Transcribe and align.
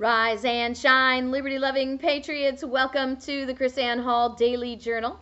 Rise 0.00 0.44
and 0.44 0.78
shine, 0.78 1.32
liberty 1.32 1.58
loving 1.58 1.98
patriots. 1.98 2.62
Welcome 2.62 3.16
to 3.16 3.44
the 3.46 3.52
KrisAnne 3.52 4.00
Hall 4.00 4.36
Daily 4.36 4.76
Journal. 4.76 5.18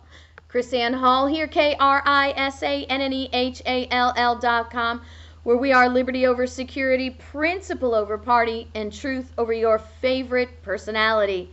KrisAnne 0.49 0.93
Hall 0.93 1.25
here, 1.25 1.47
K 1.47 1.75
R 1.79 2.03
I 2.05 2.31
S 2.37 2.61
A 2.61 2.85
N 2.85 3.01
N 3.01 3.11
E 3.11 3.27
H 3.33 3.59
A 3.65 3.87
L 3.89 4.13
L 4.15 4.35
dot 4.35 4.69
com, 4.69 5.01
where 5.41 5.57
we 5.57 5.73
are 5.73 5.89
liberty 5.89 6.27
over 6.27 6.45
security, 6.45 7.09
principle 7.09 7.95
over 7.95 8.19
party, 8.19 8.67
and 8.75 8.93
truth 8.93 9.31
over 9.39 9.51
your 9.51 9.79
favorite 9.79 10.61
personality. 10.61 11.49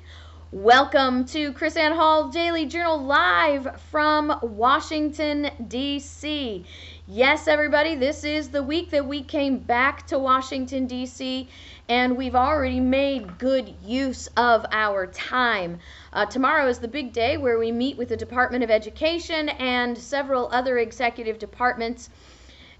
Welcome 0.52 1.24
to 1.24 1.52
KrisAnne 1.54 1.96
Hall 1.96 2.28
Daily 2.28 2.66
Journal 2.66 3.02
live 3.02 3.80
from 3.90 4.38
Washington, 4.42 5.50
D.C. 5.66 6.64
Yes, 7.08 7.48
everybody, 7.48 7.96
this 7.96 8.22
is 8.22 8.50
the 8.50 8.62
week 8.62 8.90
that 8.90 9.04
we 9.04 9.22
came 9.22 9.58
back 9.58 10.06
to 10.06 10.18
Washington, 10.18 10.86
D.C., 10.86 11.48
and 11.88 12.16
we've 12.16 12.34
already 12.34 12.80
made 12.80 13.38
good 13.38 13.74
use 13.84 14.28
of 14.36 14.64
our 14.72 15.06
time. 15.06 15.78
Uh, 16.12 16.24
tomorrow 16.24 16.66
is 16.68 16.78
the 16.78 16.88
big 16.88 17.12
day 17.12 17.36
where 17.36 17.58
we 17.58 17.70
meet 17.70 17.96
with 17.98 18.08
the 18.08 18.16
Department 18.16 18.64
of 18.64 18.70
Education 18.70 19.48
and 19.50 19.96
several 19.96 20.48
other 20.50 20.78
executive 20.78 21.38
departments 21.38 22.08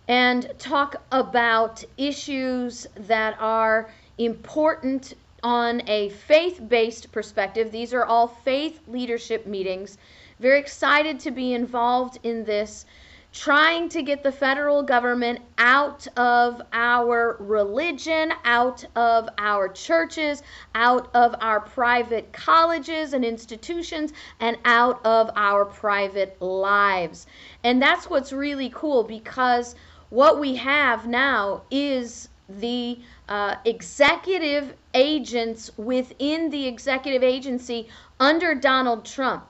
and 0.09 0.51
talk 0.59 1.03
about 1.13 1.85
issues 1.97 2.87
that 2.97 3.37
are 3.41 3.91
important 4.19 5.15
on 5.43 5.83
a 5.89 6.09
faith 6.11 6.61
based 6.69 7.13
perspective. 7.13 7.71
These 7.71 7.93
are 7.93 8.05
all 8.05 8.29
faith 8.29 8.81
leadership 8.89 9.47
meetings. 9.47 9.99
Very 10.41 10.59
excited 10.59 11.21
to 11.21 11.31
be 11.31 11.53
involved 11.53 12.19
in 12.23 12.45
this, 12.45 12.87
trying 13.35 13.89
to 13.89 14.01
get 14.01 14.23
the 14.23 14.31
federal 14.31 14.81
government 14.85 15.41
out 15.59 16.07
of 16.17 16.63
our 16.73 17.37
religion, 17.41 18.33
out 18.45 18.85
of 18.95 19.29
our 19.39 19.69
churches, 19.69 20.43
out 20.77 21.11
of 21.15 21.35
our 21.41 21.61
private 21.61 22.33
colleges 22.33 23.13
and 23.13 23.25
institutions, 23.25 24.13
and 24.39 24.57
out 24.65 25.05
of 25.05 25.31
our 25.35 25.65
private 25.65 26.41
lives. 26.41 27.27
And 27.65 27.83
that's 27.83 28.09
what's 28.09 28.33
really 28.33 28.71
cool 28.73 29.03
because 29.03 29.75
what 30.11 30.39
we 30.39 30.55
have 30.55 31.09
now 31.09 31.63
is 31.73 32.29
the 32.49 33.01
uh, 33.29 33.57
executive 33.65 34.75
agents 34.95 35.77
within 35.77 36.51
the 36.51 36.69
executive 36.69 37.25
agency 37.25 37.89
under 38.21 38.55
Donald 38.55 39.05
Trump 39.05 39.45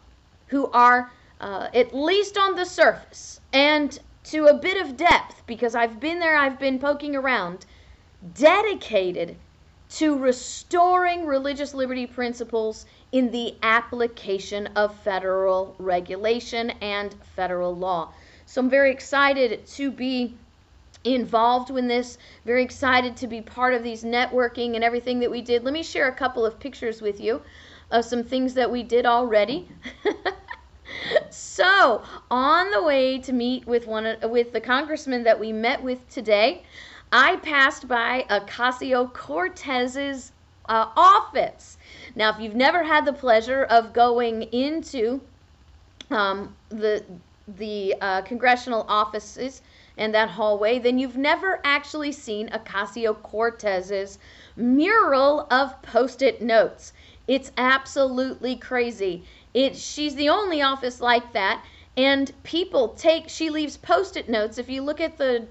who 0.46 0.70
are, 0.70 1.10
uh, 1.40 1.68
at 1.74 1.94
least 1.94 2.38
on 2.38 2.54
the 2.54 2.64
surface 2.64 3.40
and 3.52 3.98
to 4.24 4.46
a 4.46 4.54
bit 4.54 4.80
of 4.84 4.96
depth, 4.96 5.42
because 5.46 5.74
I've 5.74 6.00
been 6.00 6.18
there, 6.18 6.36
I've 6.36 6.58
been 6.58 6.78
poking 6.78 7.14
around, 7.14 7.66
dedicated 8.34 9.36
to 9.90 10.18
restoring 10.18 11.26
religious 11.26 11.74
liberty 11.74 12.06
principles 12.06 12.86
in 13.12 13.30
the 13.30 13.54
application 13.62 14.66
of 14.74 14.94
federal 14.96 15.76
regulation 15.78 16.70
and 16.80 17.14
federal 17.36 17.76
law. 17.76 18.12
So 18.46 18.60
I'm 18.60 18.70
very 18.70 18.90
excited 18.90 19.66
to 19.66 19.90
be 19.90 20.34
involved 21.04 21.70
in 21.70 21.86
this, 21.86 22.18
very 22.44 22.62
excited 22.62 23.16
to 23.18 23.26
be 23.26 23.40
part 23.40 23.74
of 23.74 23.82
these 23.82 24.04
networking 24.04 24.74
and 24.74 24.82
everything 24.82 25.20
that 25.20 25.30
we 25.30 25.42
did. 25.42 25.64
Let 25.64 25.74
me 25.74 25.82
share 25.82 26.08
a 26.08 26.14
couple 26.14 26.44
of 26.46 26.58
pictures 26.58 27.02
with 27.02 27.20
you 27.20 27.42
of 27.90 28.04
some 28.04 28.24
things 28.24 28.54
that 28.54 28.70
we 28.70 28.82
did 28.82 29.06
already. 29.06 29.68
so, 31.30 32.02
on 32.30 32.70
the 32.70 32.82
way 32.82 33.18
to 33.18 33.32
meet 33.32 33.66
with 33.66 33.86
one 33.86 34.16
with 34.24 34.52
the 34.52 34.60
congressman 34.60 35.24
that 35.24 35.38
we 35.38 35.52
met 35.52 35.82
with 35.82 36.08
today, 36.08 36.62
I 37.12 37.36
passed 37.36 37.86
by 37.86 38.24
Ocasio 38.30 39.12
Cortez's 39.12 40.32
uh, 40.68 40.88
office. 40.96 41.78
Now, 42.14 42.30
if 42.30 42.40
you've 42.40 42.54
never 42.54 42.82
had 42.82 43.04
the 43.04 43.12
pleasure 43.12 43.64
of 43.64 43.92
going 43.92 44.42
into 44.42 45.20
um, 46.10 46.54
the 46.70 47.04
the 47.46 47.94
uh, 48.00 48.22
congressional 48.22 48.86
offices 48.88 49.60
and 49.98 50.14
that 50.14 50.30
hallway, 50.30 50.78
then 50.78 50.98
you've 50.98 51.16
never 51.16 51.60
actually 51.62 52.10
seen 52.10 52.48
Ocasio 52.48 53.14
Cortez's 53.22 54.18
mural 54.56 55.46
of 55.50 55.80
post-it 55.82 56.40
notes. 56.40 56.92
It's 57.28 57.52
absolutely 57.56 58.56
crazy. 58.56 59.24
It 59.54 59.76
she's 59.76 60.16
the 60.16 60.28
only 60.28 60.62
office 60.62 61.00
like 61.00 61.32
that, 61.32 61.64
and 61.96 62.32
people 62.42 62.88
take 62.88 63.28
she 63.28 63.50
leaves 63.50 63.76
post-it 63.76 64.28
notes. 64.28 64.58
If 64.58 64.68
you 64.68 64.82
look 64.82 65.00
at 65.00 65.16
the 65.16 65.46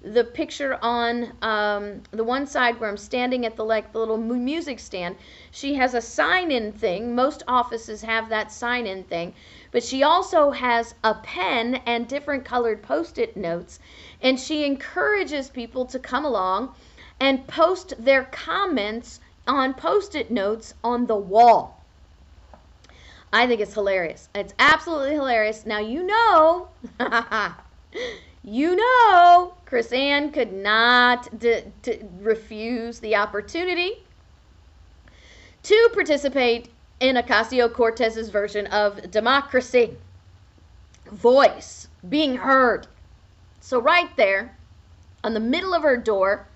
the 0.00 0.22
picture 0.22 0.78
on 0.80 1.32
um, 1.42 2.04
the 2.12 2.22
one 2.22 2.46
side 2.46 2.78
where 2.78 2.88
I'm 2.88 2.96
standing 2.96 3.44
at 3.44 3.56
the 3.56 3.64
like 3.64 3.92
the 3.92 3.98
little 3.98 4.16
music 4.16 4.78
stand, 4.78 5.16
she 5.50 5.74
has 5.74 5.92
a 5.94 6.00
sign-in 6.00 6.70
thing. 6.70 7.16
Most 7.16 7.42
offices 7.48 8.02
have 8.02 8.28
that 8.28 8.52
sign-in 8.52 9.02
thing, 9.02 9.34
but 9.72 9.82
she 9.82 10.04
also 10.04 10.52
has 10.52 10.94
a 11.02 11.14
pen 11.14 11.80
and 11.84 12.06
different 12.06 12.44
colored 12.44 12.80
post-it 12.80 13.36
notes, 13.36 13.80
and 14.22 14.38
she 14.38 14.64
encourages 14.64 15.48
people 15.50 15.84
to 15.86 15.98
come 15.98 16.24
along 16.24 16.76
and 17.18 17.44
post 17.48 17.92
their 17.98 18.22
comments 18.22 19.18
on 19.48 19.74
post-it 19.74 20.30
notes 20.30 20.74
on 20.84 21.06
the 21.06 21.16
wall. 21.16 21.77
I 23.32 23.46
think 23.46 23.60
it's 23.60 23.74
hilarious. 23.74 24.28
It's 24.34 24.54
absolutely 24.58 25.14
hilarious. 25.14 25.66
Now 25.66 25.78
you 25.78 26.02
know 26.04 26.68
you 28.42 28.76
know 28.76 29.54
KrisAnne 29.66 30.32
could 30.32 30.52
not 30.52 31.28
refuse 32.20 33.00
the 33.00 33.16
opportunity 33.16 34.04
to 35.62 35.90
participate 35.92 36.70
in 37.00 37.16
Ocasio 37.16 37.72
Cortez's 37.72 38.30
version 38.30 38.66
of 38.68 39.10
democracy. 39.10 39.96
Voice 41.10 41.88
being 42.08 42.38
heard. 42.38 42.86
So, 43.60 43.80
right 43.80 44.14
there 44.16 44.56
on 45.22 45.34
the 45.34 45.40
middle 45.40 45.74
of 45.74 45.82
her 45.82 45.96
door, 45.96 46.46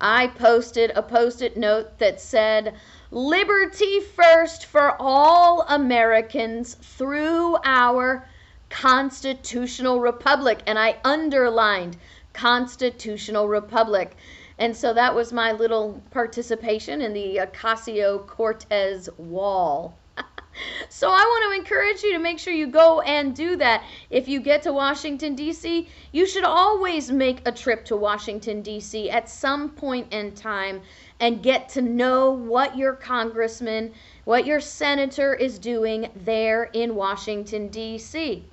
I 0.00 0.26
posted 0.26 0.92
a 0.94 1.02
post 1.02 1.42
it 1.42 1.56
note 1.56 1.98
that 1.98 2.20
said, 2.20 2.74
Liberty 3.14 4.00
first 4.00 4.66
for 4.66 5.00
all 5.00 5.62
Americans 5.68 6.74
through 6.74 7.56
our 7.64 8.26
constitutional 8.70 10.00
republic. 10.00 10.64
And 10.66 10.80
I 10.80 10.98
underlined 11.04 11.96
constitutional 12.32 13.46
republic. 13.46 14.16
And 14.58 14.76
so 14.76 14.92
that 14.94 15.14
was 15.14 15.32
my 15.32 15.52
little 15.52 16.02
participation 16.10 17.00
in 17.00 17.12
the 17.12 17.36
Ocasio 17.36 18.26
Cortez 18.26 19.08
wall. 19.16 19.96
So 20.88 21.08
I 21.08 21.22
want 21.22 21.52
to 21.52 21.60
encourage 21.60 22.02
you 22.02 22.12
to 22.12 22.18
make 22.18 22.38
sure 22.38 22.52
you 22.52 22.66
go 22.66 23.00
and 23.00 23.34
do 23.34 23.56
that. 23.56 23.84
If 24.10 24.28
you 24.28 24.40
get 24.40 24.62
to 24.62 24.72
Washington, 24.72 25.34
D.C., 25.34 25.88
you 26.12 26.26
should 26.26 26.44
always 26.44 27.10
make 27.10 27.40
a 27.46 27.52
trip 27.52 27.84
to 27.86 27.96
Washington, 27.96 28.62
D.C. 28.62 29.10
at 29.10 29.28
some 29.28 29.70
point 29.70 30.12
in 30.12 30.32
time 30.32 30.82
and 31.20 31.42
get 31.42 31.68
to 31.70 31.82
know 31.82 32.30
what 32.30 32.76
your 32.76 32.94
congressman, 32.94 33.92
what 34.24 34.46
your 34.46 34.60
senator 34.60 35.34
is 35.34 35.58
doing 35.58 36.10
there 36.14 36.64
in 36.72 36.94
Washington, 36.94 37.68
D.C. 37.68 38.44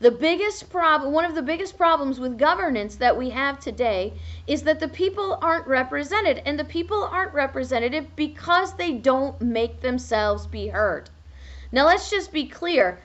The 0.00 0.12
biggest 0.12 0.70
problem, 0.70 1.12
one 1.12 1.24
of 1.24 1.34
the 1.34 1.42
biggest 1.42 1.76
problems 1.76 2.20
with 2.20 2.38
governance 2.38 2.94
that 2.96 3.16
we 3.16 3.30
have 3.30 3.58
today 3.58 4.12
is 4.46 4.62
that 4.62 4.78
the 4.78 4.86
people 4.86 5.36
aren't 5.42 5.66
represented. 5.66 6.40
And 6.46 6.56
the 6.56 6.64
people 6.64 7.02
aren't 7.02 7.34
representative 7.34 8.14
because 8.14 8.74
they 8.74 8.92
don't 8.92 9.40
make 9.40 9.80
themselves 9.80 10.46
be 10.46 10.68
heard. 10.68 11.10
Now, 11.70 11.86
let's 11.86 12.10
just 12.10 12.32
be 12.32 12.46
clear 12.46 12.98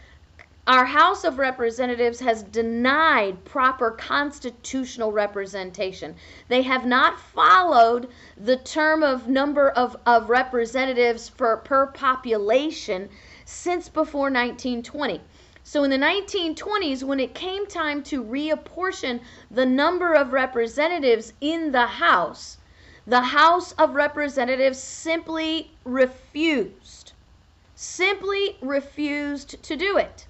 our 0.65 0.85
House 0.85 1.25
of 1.25 1.39
Representatives 1.39 2.21
has 2.21 2.43
denied 2.43 3.43
proper 3.43 3.91
constitutional 3.91 5.11
representation. 5.11 6.15
They 6.47 6.61
have 6.61 6.85
not 6.85 7.19
followed 7.19 8.07
the 8.37 8.55
term 8.55 9.03
of 9.03 9.27
number 9.27 9.69
of, 9.71 9.97
of 10.05 10.29
representatives 10.29 11.27
for, 11.27 11.57
per 11.57 11.87
population 11.87 13.09
since 13.43 13.89
before 13.89 14.31
1920. 14.31 15.19
So 15.65 15.83
in 15.83 15.89
the 15.89 15.97
1920s, 15.97 17.03
when 17.03 17.19
it 17.19 17.35
came 17.35 17.67
time 17.67 18.01
to 18.03 18.23
reapportion 18.23 19.19
the 19.51 19.65
number 19.65 20.13
of 20.13 20.31
representatives 20.31 21.33
in 21.41 21.73
the 21.73 21.87
House, 21.87 22.57
the 23.05 23.19
House 23.19 23.73
of 23.73 23.95
Representatives 23.95 24.79
simply 24.79 25.71
refused, 25.83 27.02
simply 27.83 28.57
refused 28.61 29.61
to 29.63 29.75
do 29.75 29.97
it 29.97 30.25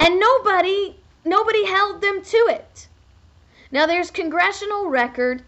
and 0.00 0.18
nobody 0.18 0.96
nobody 1.24 1.64
held 1.66 2.00
them 2.00 2.22
to 2.22 2.36
it. 2.50 2.88
Now 3.70 3.86
there's 3.86 4.10
congressional 4.10 4.88
record. 4.88 5.42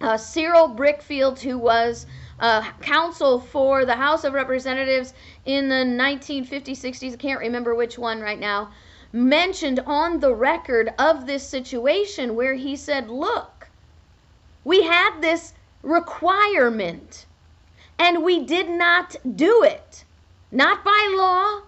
Uh, 0.00 0.16
Cyril 0.16 0.68
Brickfield, 0.68 1.38
who 1.38 1.56
was 1.56 2.06
uh, 2.40 2.68
counsel 2.80 3.38
for 3.38 3.84
the 3.84 3.94
House 3.94 4.24
of 4.24 4.32
Representatives 4.32 5.14
in 5.46 5.68
the 5.68 5.76
1950s, 5.76 6.64
60s, 6.64 7.12
I 7.12 7.16
can't 7.16 7.38
remember 7.38 7.72
which 7.72 7.98
one 7.98 8.20
right 8.20 8.40
now, 8.40 8.72
mentioned 9.12 9.78
on 9.86 10.18
the 10.18 10.34
record 10.34 10.92
of 10.98 11.26
this 11.26 11.48
situation 11.48 12.34
where 12.34 12.54
he 12.54 12.74
said, 12.74 13.08
Look, 13.08 13.68
we 14.64 14.82
had 14.82 15.20
this 15.20 15.52
requirement 15.82 17.26
and 18.02 18.24
we 18.24 18.44
did 18.44 18.68
not 18.68 19.14
do 19.36 19.62
it. 19.62 20.04
Not 20.50 20.84
by 20.84 21.14
law, 21.16 21.62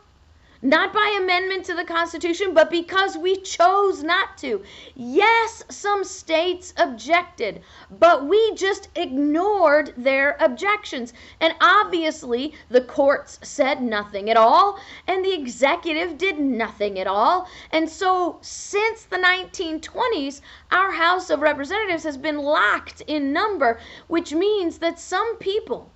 not 0.62 0.92
by 0.92 1.16
amendment 1.22 1.64
to 1.66 1.74
the 1.74 1.84
Constitution, 1.84 2.54
but 2.54 2.72
because 2.72 3.16
we 3.16 3.36
chose 3.36 4.02
not 4.02 4.36
to. 4.38 4.60
Yes, 4.96 5.62
some 5.70 6.02
states 6.02 6.74
objected, 6.76 7.62
but 7.88 8.26
we 8.26 8.52
just 8.56 8.88
ignored 8.96 9.94
their 9.96 10.36
objections. 10.40 11.12
And 11.40 11.54
obviously, 11.60 12.54
the 12.68 12.80
courts 12.80 13.38
said 13.44 13.80
nothing 13.80 14.28
at 14.28 14.36
all, 14.36 14.80
and 15.06 15.24
the 15.24 15.34
executive 15.34 16.18
did 16.18 16.40
nothing 16.40 16.98
at 16.98 17.06
all. 17.06 17.48
And 17.70 17.88
so, 17.88 18.38
since 18.40 19.04
the 19.04 19.18
1920s, 19.18 20.40
our 20.72 20.90
House 20.90 21.30
of 21.30 21.42
Representatives 21.42 22.02
has 22.02 22.16
been 22.16 22.38
locked 22.38 23.02
in 23.02 23.32
number, 23.32 23.78
which 24.08 24.32
means 24.32 24.78
that 24.78 24.98
some 24.98 25.36
people 25.36 25.92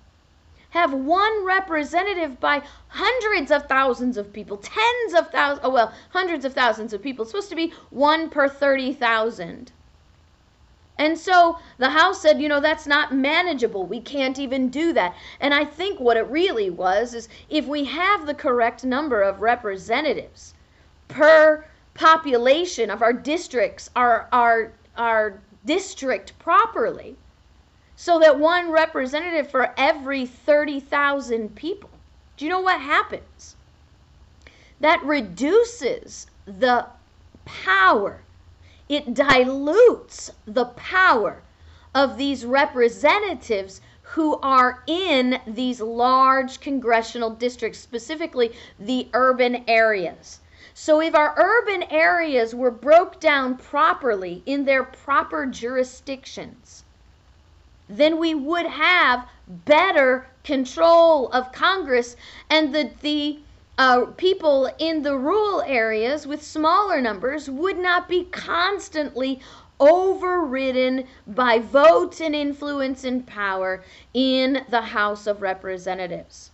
have 0.69 0.93
one 0.93 1.45
representative 1.45 2.39
by 2.39 2.61
hundreds 2.89 3.51
of 3.51 3.67
thousands 3.67 4.17
of 4.17 4.31
people, 4.31 4.57
tens 4.57 5.13
of 5.17 5.29
thousands, 5.31 5.61
oh 5.63 5.69
well, 5.69 5.93
hundreds 6.09 6.45
of 6.45 6.53
thousands 6.53 6.93
of 6.93 7.01
people. 7.01 7.23
It's 7.23 7.31
supposed 7.31 7.49
to 7.49 7.55
be 7.55 7.73
one 7.89 8.29
per 8.29 8.47
30,000. 8.47 9.71
And 10.99 11.17
so 11.17 11.57
the 11.77 11.89
House 11.89 12.21
said, 12.21 12.41
you 12.41 12.49
know, 12.49 12.59
that's 12.59 12.85
not 12.85 13.15
manageable. 13.15 13.85
We 13.85 14.01
can't 14.01 14.37
even 14.37 14.69
do 14.69 14.91
that. 14.93 15.15
And 15.39 15.53
I 15.53 15.63
think 15.63 15.99
what 15.99 16.17
it 16.17 16.27
really 16.27 16.69
was 16.69 17.13
is 17.13 17.29
if 17.49 17.65
we 17.65 17.85
have 17.85 18.25
the 18.25 18.33
correct 18.33 18.83
number 18.83 19.21
of 19.21 19.41
representatives 19.41 20.53
per 21.07 21.65
population 21.93 22.91
of 22.91 23.01
our 23.01 23.13
districts, 23.13 23.89
our, 23.95 24.27
our, 24.33 24.73
our 24.97 25.39
district 25.65 26.37
properly, 26.37 27.15
so 28.01 28.17
that 28.17 28.39
one 28.39 28.71
representative 28.71 29.51
for 29.51 29.73
every 29.75 30.25
30,000 30.25 31.53
people. 31.53 31.89
Do 32.37 32.45
you 32.45 32.49
know 32.49 32.61
what 32.61 32.79
happens? 32.79 33.57
That 34.79 35.03
reduces 35.03 36.27
the 36.45 36.85
power, 37.43 38.21
it 38.87 39.13
dilutes 39.13 40.31
the 40.45 40.63
power 40.63 41.41
of 41.93 42.17
these 42.17 42.45
representatives 42.45 43.81
who 44.03 44.39
are 44.39 44.81
in 44.87 45.41
these 45.45 45.81
large 45.81 46.61
congressional 46.61 47.31
districts, 47.31 47.79
specifically 47.79 48.55
the 48.79 49.09
urban 49.11 49.65
areas. 49.67 50.39
So, 50.73 51.01
if 51.01 51.13
our 51.13 51.33
urban 51.35 51.83
areas 51.91 52.55
were 52.55 52.71
broke 52.71 53.19
down 53.19 53.57
properly 53.57 54.41
in 54.45 54.63
their 54.63 54.85
proper 54.85 55.45
jurisdictions, 55.45 56.85
then 57.89 58.19
we 58.19 58.35
would 58.35 58.67
have 58.67 59.27
better 59.47 60.27
control 60.43 61.27
of 61.29 61.51
Congress 61.51 62.15
and 62.49 62.73
the, 62.73 62.91
the 63.01 63.39
uh, 63.79 64.05
people 64.17 64.69
in 64.77 65.01
the 65.01 65.17
rural 65.17 65.61
areas 65.63 66.27
with 66.27 66.43
smaller 66.43 67.01
numbers 67.01 67.49
would 67.49 67.77
not 67.77 68.07
be 68.07 68.25
constantly 68.25 69.39
overridden 69.79 71.07
by 71.25 71.59
votes 71.59 72.19
and 72.19 72.35
influence 72.35 73.03
and 73.03 73.25
power 73.25 73.83
in 74.13 74.65
the 74.69 74.81
House 74.81 75.25
of 75.25 75.41
Representatives. 75.41 76.51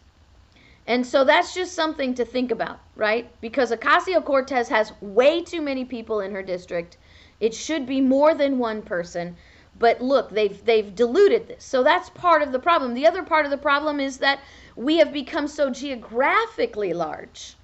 And 0.88 1.06
so 1.06 1.24
that's 1.24 1.56
just 1.56 1.74
something 1.74 2.14
to 2.14 2.24
think 2.24 2.52
about, 2.52 2.80
right? 2.96 3.28
Because 3.42 3.72
Ocasio 3.72 4.24
Cortez 4.24 4.70
has 4.70 4.94
way 5.02 5.42
too 5.42 5.62
many 5.62 5.84
people 5.84 6.20
in 6.20 6.32
her 6.32 6.44
district. 6.44 6.98
It 7.40 7.56
should 7.56 7.88
be 7.88 8.02
more 8.02 8.36
than 8.36 8.60
one 8.60 8.84
person. 8.84 9.36
But 9.78 10.02
look, 10.02 10.30
they've 10.30 10.64
they've 10.64 10.96
diluted 10.96 11.48
this. 11.48 11.64
So 11.64 11.84
that's 11.84 12.10
part 12.10 12.42
of 12.42 12.52
the 12.52 12.60
problem. 12.60 12.94
The 12.94 13.08
other 13.08 13.24
part 13.24 13.46
of 13.46 13.52
the 13.52 13.58
problem 13.58 14.00
is 14.00 14.18
that 14.20 14.40
we 14.76 14.98
have 14.98 15.12
become 15.12 15.48
so 15.48 15.70
geographically 15.70 16.94
large. 16.94 17.56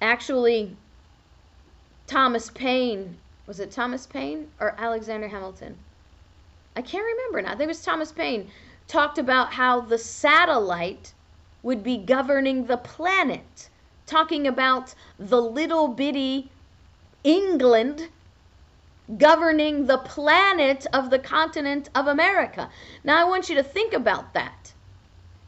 Actually, 0.00 0.76
Thomas 2.06 2.50
Paine, 2.50 3.16
was 3.46 3.58
it 3.58 3.70
Thomas 3.70 4.06
Paine 4.06 4.50
or 4.60 4.74
Alexander 4.78 5.28
Hamilton? 5.28 5.76
I 6.76 6.82
can't 6.82 7.04
remember 7.04 7.42
now. 7.42 7.48
I 7.48 7.56
think 7.56 7.64
it 7.64 7.68
was 7.68 7.82
Thomas 7.82 8.12
Paine 8.12 8.50
talked 8.86 9.18
about 9.18 9.52
how 9.54 9.80
the 9.80 9.98
satellite 9.98 11.14
would 11.62 11.82
be 11.82 11.96
governing 11.96 12.66
the 12.66 12.76
planet, 12.76 13.70
talking 14.06 14.46
about 14.46 14.94
the 15.18 15.40
little 15.40 15.88
bitty 15.88 16.50
England 17.22 18.08
governing 19.18 19.86
the 19.86 19.98
planet 19.98 20.86
of 20.92 21.10
the 21.10 21.18
continent 21.18 21.90
of 21.94 22.06
America. 22.06 22.70
Now, 23.02 23.20
I 23.20 23.28
want 23.28 23.48
you 23.48 23.54
to 23.56 23.62
think 23.62 23.92
about 23.92 24.34
that. 24.34 24.72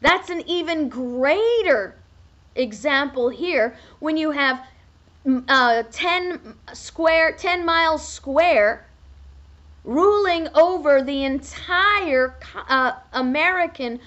That's 0.01 0.29
an 0.29 0.43
even 0.47 0.89
greater 0.89 1.95
example 2.55 3.29
here 3.29 3.75
when 3.99 4.17
you 4.17 4.31
have 4.31 4.65
uh, 5.47 5.83
10 5.91 6.55
square 6.73 7.33
10 7.33 7.65
miles 7.65 8.07
square 8.07 8.85
ruling 9.83 10.47
over 10.55 11.01
the 11.01 11.23
entire 11.23 12.35
uh, 12.69 12.93
American 13.13 13.99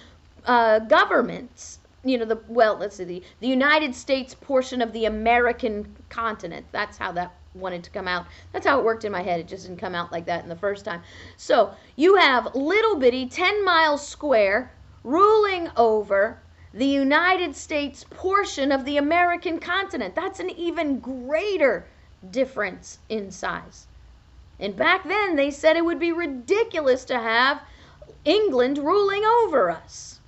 uh, 0.46 0.78
governments 0.80 1.78
you 2.04 2.16
know 2.16 2.24
the 2.24 2.40
well 2.48 2.76
let's 2.76 2.96
see 2.96 3.04
the, 3.04 3.22
the 3.40 3.46
United 3.46 3.94
States 3.94 4.34
portion 4.34 4.80
of 4.80 4.92
the 4.92 5.04
American 5.04 5.94
continent 6.08 6.64
that's 6.72 6.96
how 6.96 7.12
that 7.12 7.34
wanted 7.54 7.82
to 7.84 7.90
come 7.90 8.06
out. 8.06 8.26
That's 8.52 8.66
how 8.66 8.78
it 8.78 8.84
worked 8.84 9.04
in 9.04 9.12
my 9.12 9.22
head. 9.22 9.40
It 9.40 9.48
just 9.48 9.66
didn't 9.66 9.80
come 9.80 9.94
out 9.94 10.12
like 10.12 10.26
that 10.26 10.42
in 10.42 10.48
the 10.48 10.56
first 10.56 10.84
time. 10.84 11.02
So 11.36 11.74
you 11.96 12.16
have 12.16 12.54
little 12.54 12.96
bitty 12.96 13.26
10 13.26 13.64
miles 13.64 14.06
square 14.06 14.70
ruling 15.02 15.68
over 15.76 16.38
the 16.72 16.86
United 16.86 17.56
States 17.56 18.04
portion 18.10 18.70
of 18.70 18.84
the 18.84 18.96
American 18.96 19.58
continent. 19.58 20.14
That's 20.14 20.38
an 20.38 20.50
even 20.50 21.00
greater 21.00 21.86
difference 22.30 22.98
in 23.08 23.30
size. 23.30 23.86
And 24.60 24.76
back 24.76 25.04
then 25.04 25.36
they 25.36 25.50
said 25.50 25.76
it 25.76 25.84
would 25.84 25.98
be 25.98 26.12
ridiculous 26.12 27.04
to 27.06 27.18
have 27.18 27.62
England 28.24 28.78
ruling 28.78 29.24
over 29.24 29.70
us. 29.70 30.20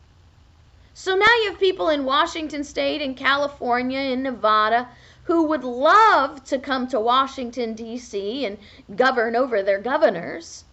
So 0.95 1.15
now 1.15 1.27
you 1.43 1.51
have 1.51 1.61
people 1.61 1.89
in 1.89 2.05
Washington 2.05 2.65
State, 2.65 3.03
in 3.03 3.15
California, 3.15 3.99
in 3.99 4.23
Nevada, 4.23 4.89
who 5.25 5.45
would 5.45 5.65
love 5.65 6.45
to 6.45 6.59
come 6.59 6.89
to 6.89 6.99
Washington, 6.99 7.75
D.C. 7.75 8.45
and 8.45 8.59
govern 8.97 9.37
over 9.37 9.63
their 9.63 9.81
governors. 9.81 10.65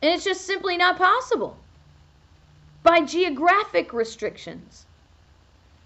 And 0.00 0.14
it's 0.14 0.24
just 0.24 0.42
simply 0.42 0.76
not 0.76 0.96
possible 0.96 1.56
by 2.82 3.00
geographic 3.00 3.92
restrictions. 3.92 4.86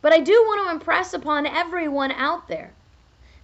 But 0.03 0.13
I 0.13 0.21
do 0.21 0.33
want 0.33 0.67
to 0.67 0.73
impress 0.73 1.15
upon 1.15 1.47
everyone 1.47 2.13
out 2.13 2.49
there 2.49 2.73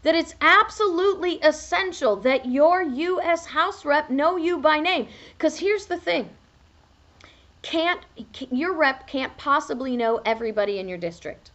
that 0.02 0.14
it's 0.14 0.34
absolutely 0.40 1.40
essential 1.40 2.14
that 2.16 2.46
your 2.46 2.82
U.S. 2.82 3.46
House 3.46 3.84
rep 3.84 4.10
know 4.10 4.36
you 4.36 4.58
by 4.58 4.78
name. 4.78 5.08
Because 5.36 5.58
here's 5.58 5.86
the 5.86 5.96
thing 5.96 6.28
can't 7.62 8.00
your 8.50 8.74
rep 8.74 9.06
can't 9.06 9.34
possibly 9.38 9.96
know 9.96 10.20
everybody 10.26 10.78
in 10.78 10.86
your 10.86 10.98
district. 10.98 11.50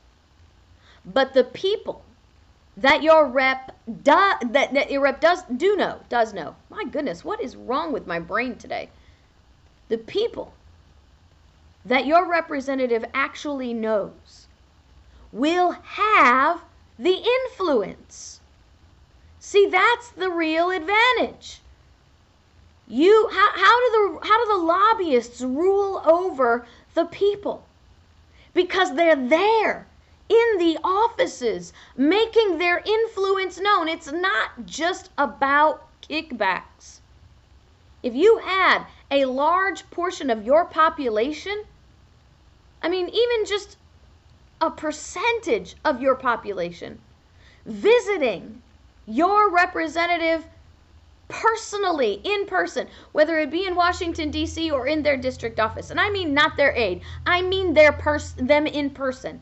But 1.05 1.33
the 1.33 1.43
people 1.43 2.03
that 2.81 3.03
your 3.03 3.25
rep 3.25 3.75
does 4.03 4.35
that, 4.51 4.73
that 4.73 4.91
your 4.91 5.01
rep 5.01 5.19
does 5.19 5.43
do 5.57 5.75
know 5.75 5.99
does 6.09 6.33
know 6.33 6.55
my 6.69 6.83
goodness 6.85 7.25
what 7.25 7.41
is 7.41 7.55
wrong 7.55 7.91
with 7.91 8.07
my 8.07 8.19
brain 8.19 8.55
today 8.55 8.89
the 9.89 9.97
people 9.97 10.53
that 11.85 12.05
your 12.05 12.29
representative 12.29 13.03
actually 13.13 13.73
knows 13.73 14.47
will 15.31 15.71
have 15.71 16.61
the 16.97 17.23
influence. 17.45 18.41
See, 19.39 19.67
that's 19.67 20.09
the 20.11 20.29
real 20.29 20.69
advantage. 20.69 21.61
You 22.87 23.29
how, 23.31 23.51
how 23.53 23.79
do 23.79 23.91
the 23.91 24.27
how 24.27 24.43
do 24.43 24.51
the 24.51 24.65
lobbyists 24.65 25.41
rule 25.41 26.01
over 26.05 26.65
the 26.95 27.05
people? 27.05 27.63
Because 28.53 28.95
they're 28.95 29.15
there 29.15 29.87
in 30.29 30.57
the 30.57 30.77
offices 30.83 31.73
making 31.97 32.57
their 32.57 32.79
influence 32.85 33.59
known. 33.59 33.87
It's 33.87 34.11
not 34.11 34.65
just 34.65 35.09
about 35.17 35.87
kickbacks. 36.01 36.99
If 38.01 38.15
you 38.15 38.37
had 38.37 38.85
a 39.11 39.25
large 39.25 39.89
portion 39.89 40.29
of 40.29 40.45
your 40.45 40.65
population, 40.65 41.63
I 42.81 42.87
mean, 42.87 43.09
even 43.09 43.45
just 43.45 43.77
a 44.61 44.71
percentage 44.71 45.75
of 45.83 46.01
your 46.01 46.15
population 46.15 46.99
visiting 47.65 48.61
your 49.05 49.51
representative 49.51 50.45
personally, 51.27 52.19
in 52.23 52.45
person, 52.47 52.87
whether 53.11 53.39
it 53.39 53.51
be 53.51 53.65
in 53.65 53.75
Washington, 53.75 54.31
D.C. 54.31 54.71
or 54.71 54.87
in 54.87 55.03
their 55.03 55.17
district 55.17 55.59
office. 55.59 55.91
And 55.91 55.99
I 55.99 56.09
mean 56.09 56.33
not 56.33 56.57
their 56.57 56.73
aide, 56.75 57.01
I 57.25 57.41
mean 57.41 57.73
their 57.73 57.91
pers- 57.91 58.33
them 58.33 58.65
in 58.65 58.89
person. 58.89 59.41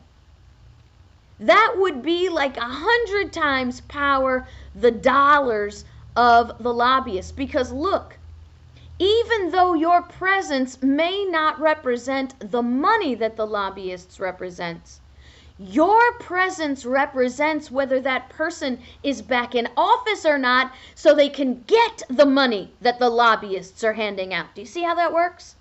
That 1.40 1.74
would 1.76 2.02
be 2.02 2.28
like 2.28 2.56
a 2.56 2.62
hundred 2.62 3.32
times 3.32 3.80
power 3.82 4.46
the 4.74 4.90
dollars 4.90 5.84
of 6.16 6.62
the 6.62 6.74
lobbyists. 6.74 7.32
Because 7.32 7.70
look, 7.70 8.18
even 8.98 9.50
though 9.50 9.74
your 9.74 10.02
presence 10.02 10.82
may 10.82 11.24
not 11.24 11.60
represent 11.60 12.50
the 12.50 12.62
money 12.62 13.14
that 13.14 13.36
the 13.36 13.46
lobbyists 13.46 14.18
represent, 14.18 14.98
your 15.58 16.12
presence 16.14 16.84
represents 16.84 17.70
whether 17.70 18.00
that 18.00 18.28
person 18.28 18.80
is 19.02 19.22
back 19.22 19.54
in 19.54 19.68
office 19.76 20.24
or 20.24 20.38
not 20.38 20.72
so 20.94 21.14
they 21.14 21.28
can 21.28 21.62
get 21.66 22.02
the 22.08 22.26
money 22.26 22.72
that 22.80 22.98
the 22.98 23.10
lobbyists 23.10 23.84
are 23.84 23.94
handing 23.94 24.34
out. 24.34 24.54
Do 24.54 24.60
you 24.62 24.66
see 24.66 24.82
how 24.82 24.94
that 24.96 25.12
works? 25.12 25.56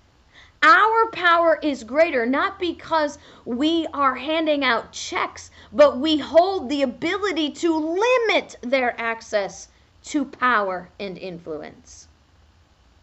Our 0.63 1.11
power 1.11 1.59
is 1.61 1.83
greater 1.83 2.25
not 2.25 2.59
because 2.59 3.19
we 3.45 3.85
are 3.93 4.15
handing 4.15 4.63
out 4.63 4.91
checks, 4.91 5.51
but 5.71 5.99
we 5.99 6.17
hold 6.17 6.69
the 6.69 6.81
ability 6.81 7.51
to 7.51 7.75
limit 7.75 8.57
their 8.61 8.99
access 8.99 9.67
to 10.05 10.25
power 10.25 10.89
and 10.99 11.17
influence. 11.17 12.07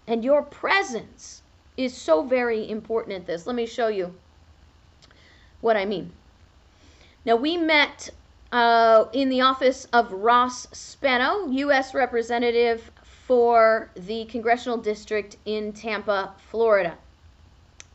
And 0.06 0.24
your 0.24 0.42
presence 0.42 1.42
is 1.76 1.96
so 1.96 2.22
very 2.22 2.68
important 2.68 3.16
at 3.16 3.26
this. 3.26 3.46
Let 3.46 3.56
me 3.56 3.66
show 3.66 3.88
you 3.88 4.14
what 5.60 5.76
I 5.76 5.84
mean. 5.84 6.12
Now, 7.24 7.36
we 7.36 7.56
met 7.56 8.10
uh, 8.52 9.06
in 9.12 9.28
the 9.28 9.40
office 9.40 9.86
of 9.92 10.12
Ross 10.12 10.66
Spano, 10.72 11.48
U.S. 11.48 11.94
Representative 11.94 12.90
for 13.02 13.90
the 13.96 14.26
Congressional 14.26 14.76
District 14.76 15.36
in 15.46 15.72
Tampa, 15.72 16.34
Florida. 16.50 16.98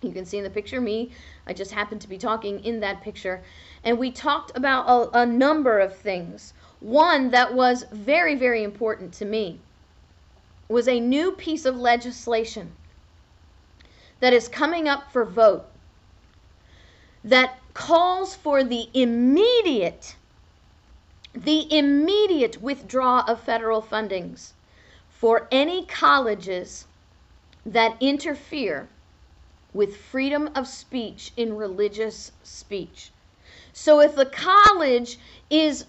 You 0.01 0.11
can 0.11 0.25
see 0.25 0.37
in 0.37 0.43
the 0.45 0.49
picture 0.49 0.79
me. 0.79 1.11
I 1.45 1.53
just 1.53 1.71
happened 1.71 2.01
to 2.01 2.07
be 2.07 2.17
talking 2.17 2.63
in 2.63 2.79
that 2.79 3.01
picture. 3.01 3.41
And 3.83 3.97
we 3.97 4.11
talked 4.11 4.55
about 4.55 4.85
a, 4.87 5.21
a 5.21 5.25
number 5.25 5.79
of 5.79 5.97
things. 5.97 6.53
One 6.79 7.31
that 7.31 7.53
was 7.53 7.83
very, 7.91 8.35
very 8.35 8.63
important 8.63 9.13
to 9.15 9.25
me 9.25 9.59
was 10.69 10.87
a 10.87 10.99
new 10.99 11.31
piece 11.33 11.65
of 11.65 11.75
legislation 11.75 12.71
that 14.19 14.33
is 14.33 14.47
coming 14.47 14.87
up 14.87 15.11
for 15.11 15.25
vote 15.25 15.65
that 17.23 17.59
calls 17.73 18.35
for 18.35 18.63
the 18.63 18.87
immediate 18.93 20.15
the 21.33 21.71
immediate 21.77 22.61
withdrawal 22.61 23.23
of 23.27 23.39
federal 23.39 23.81
fundings 23.81 24.53
for 25.09 25.47
any 25.51 25.85
colleges 25.85 26.85
that 27.65 27.95
interfere 27.99 28.87
with 29.73 29.95
freedom 29.95 30.49
of 30.55 30.67
speech 30.67 31.31
in 31.38 31.55
religious 31.55 32.31
speech. 32.43 33.11
So 33.73 33.99
if 33.99 34.15
the 34.15 34.25
college 34.25 35.19
is 35.49 35.85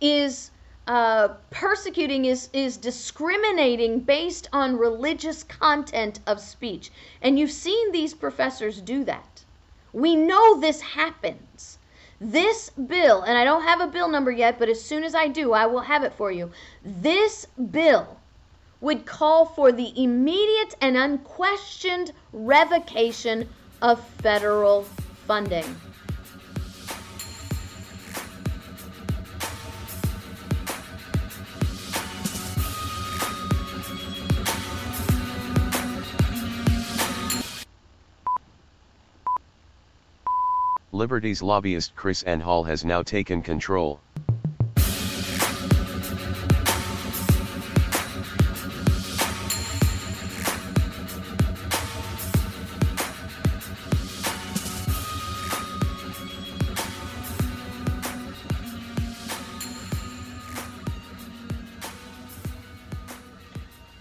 is 0.00 0.50
uh, 0.86 1.28
persecuting 1.50 2.26
is 2.26 2.48
is 2.52 2.76
discriminating 2.76 4.00
based 4.00 4.48
on 4.52 4.76
religious 4.76 5.42
content 5.42 6.20
of 6.26 6.40
speech, 6.40 6.90
and 7.22 7.38
you've 7.38 7.50
seen 7.50 7.92
these 7.92 8.14
professors 8.14 8.80
do 8.80 9.04
that. 9.04 9.44
We 9.92 10.14
know 10.16 10.60
this 10.60 10.80
happens. 10.80 11.78
This 12.20 12.70
bill, 12.70 13.22
and 13.22 13.36
I 13.36 13.44
don't 13.44 13.62
have 13.62 13.80
a 13.80 13.86
bill 13.86 14.08
number 14.08 14.30
yet, 14.30 14.58
but 14.58 14.68
as 14.68 14.82
soon 14.82 15.04
as 15.04 15.14
I 15.14 15.28
do, 15.28 15.52
I 15.52 15.66
will 15.66 15.80
have 15.80 16.04
it 16.04 16.14
for 16.14 16.30
you. 16.30 16.50
This 16.84 17.46
bill 17.70 18.18
would 18.80 19.06
call 19.06 19.46
for 19.46 19.72
the 19.72 19.92
immediate 20.02 20.74
and 20.80 20.96
unquestioned 20.96 22.12
revocation 22.32 23.48
of 23.80 24.02
federal 24.18 24.82
funding. 25.26 25.64
Liberty's 40.94 41.42
lobbyist 41.42 41.96
KrisAnne 41.96 42.40
Hall 42.40 42.62
has 42.64 42.84
now 42.84 43.02
taken 43.02 43.42
control. 43.42 44.00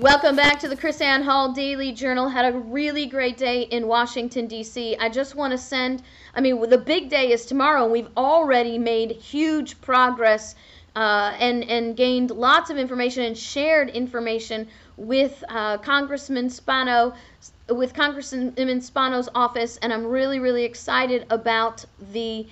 Welcome 0.04 0.36
back 0.36 0.60
to 0.60 0.68
the 0.68 0.76
KrisAnne 0.76 1.24
Hall 1.24 1.54
Daily 1.54 1.94
Journal. 1.94 2.28
Had 2.28 2.54
a 2.54 2.58
really 2.58 3.06
great 3.06 3.38
day 3.38 3.62
in 3.62 3.88
Washington, 3.88 4.48
D.C. 4.48 4.98
I 4.98 5.08
just 5.08 5.34
want 5.34 5.52
to 5.52 5.58
send, 5.58 6.04
I 6.36 6.42
mean, 6.42 6.60
the 6.70 6.78
big 6.78 7.10
day 7.10 7.32
is 7.32 7.46
tomorrow, 7.46 7.84
and 7.84 7.92
we've 7.94 8.10
already 8.18 8.78
made 8.78 9.12
huge 9.12 9.80
progress 9.80 10.56
uh, 10.98 11.34
and, 11.40 11.64
and 11.70 11.96
gained 11.96 12.32
lots 12.32 12.70
of 12.70 12.76
information 12.76 13.24
and 13.24 13.38
shared 13.38 13.88
information 13.92 14.68
with 14.98 15.42
uh, 15.48 15.78
Congressman 15.78 16.50
Spano, 16.50 17.14
with 17.70 17.94
Congressman 17.94 18.82
Spano's 18.82 19.30
office, 19.34 19.78
and 19.78 19.94
I'm 19.94 20.06
really, 20.06 20.40
really 20.40 20.66
excited 20.66 21.26
about 21.30 21.86
the, 22.12 22.46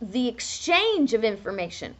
the 0.00 0.26
exchange 0.26 1.12
of 1.12 1.22
information. 1.22 1.94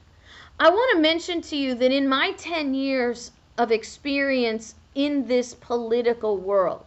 I 0.58 0.70
want 0.70 0.96
to 0.96 1.02
mention 1.02 1.42
to 1.42 1.56
you 1.58 1.74
that 1.74 1.92
in 1.92 2.08
my 2.08 2.32
10 2.38 2.72
years 2.72 3.32
of 3.58 3.72
experience 3.72 4.74
in 4.94 5.26
this 5.26 5.54
political 5.54 6.36
world. 6.36 6.86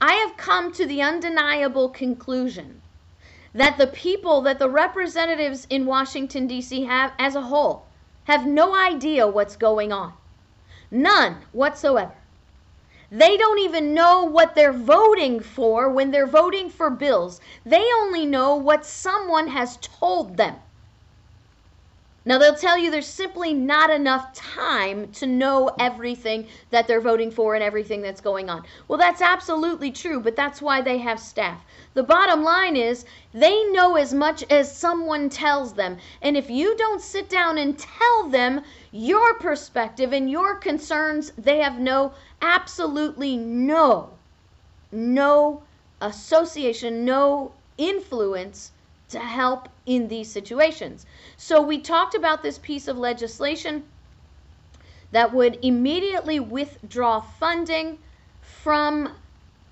I 0.00 0.14
have 0.14 0.36
come 0.36 0.72
to 0.72 0.86
the 0.86 1.02
undeniable 1.02 1.88
conclusion 1.88 2.82
that 3.54 3.78
the 3.78 3.86
people, 3.86 4.40
that 4.42 4.58
the 4.58 4.68
representatives 4.68 5.66
in 5.70 5.86
Washington, 5.86 6.46
D.C. 6.46 6.84
have 6.84 7.12
as 7.18 7.36
a 7.36 7.42
whole, 7.42 7.86
have 8.24 8.46
no 8.46 8.74
idea 8.74 9.26
what's 9.26 9.56
going 9.56 9.92
on. 9.92 10.12
None 10.90 11.36
whatsoever. 11.52 12.14
They 13.10 13.36
don't 13.36 13.60
even 13.60 13.94
know 13.94 14.24
what 14.24 14.54
they're 14.54 14.72
voting 14.72 15.38
for 15.38 15.88
when 15.88 16.10
they're 16.10 16.26
voting 16.26 16.68
for 16.68 16.90
bills. 16.90 17.40
They 17.64 17.84
only 18.00 18.26
know 18.26 18.56
what 18.56 18.84
someone 18.84 19.48
has 19.48 19.76
told 19.76 20.36
them. 20.36 20.56
Now, 22.26 22.38
they'll 22.38 22.54
tell 22.54 22.78
you 22.78 22.90
there's 22.90 23.06
simply 23.06 23.52
not 23.52 23.90
enough 23.90 24.32
time 24.32 25.12
to 25.12 25.26
know 25.26 25.70
everything 25.78 26.46
that 26.70 26.88
they're 26.88 27.02
voting 27.02 27.30
for 27.30 27.54
and 27.54 27.62
everything 27.62 28.00
that's 28.00 28.22
going 28.22 28.48
on. 28.48 28.64
Well, 28.88 28.98
that's 28.98 29.20
absolutely 29.20 29.92
true, 29.92 30.20
but 30.20 30.34
that's 30.34 30.62
why 30.62 30.80
they 30.80 30.96
have 30.98 31.20
staff. 31.20 31.60
The 31.92 32.02
bottom 32.02 32.42
line 32.42 32.76
is 32.76 33.04
they 33.34 33.64
know 33.72 33.96
as 33.96 34.14
much 34.14 34.42
as 34.50 34.74
someone 34.74 35.28
tells 35.28 35.74
them. 35.74 35.98
And 36.22 36.34
if 36.34 36.48
you 36.48 36.74
don't 36.78 37.02
sit 37.02 37.28
down 37.28 37.58
and 37.58 37.78
tell 37.78 38.28
them 38.30 38.62
your 38.90 39.34
perspective 39.34 40.14
and 40.14 40.30
your 40.30 40.54
concerns, 40.54 41.32
they 41.36 41.58
have 41.58 41.78
no, 41.78 42.14
absolutely 42.40 43.36
no, 43.36 44.10
no 44.90 45.62
association, 46.00 47.04
no 47.04 47.52
influence 47.76 48.72
to 49.08 49.18
help 49.18 49.68
in 49.86 50.08
these 50.08 50.30
situations. 50.30 51.06
So 51.36 51.60
we 51.60 51.78
talked 51.78 52.14
about 52.14 52.42
this 52.42 52.58
piece 52.58 52.88
of 52.88 52.96
legislation 52.96 53.84
that 55.12 55.32
would 55.32 55.58
immediately 55.62 56.40
withdraw 56.40 57.20
funding 57.20 57.98
from 58.40 59.14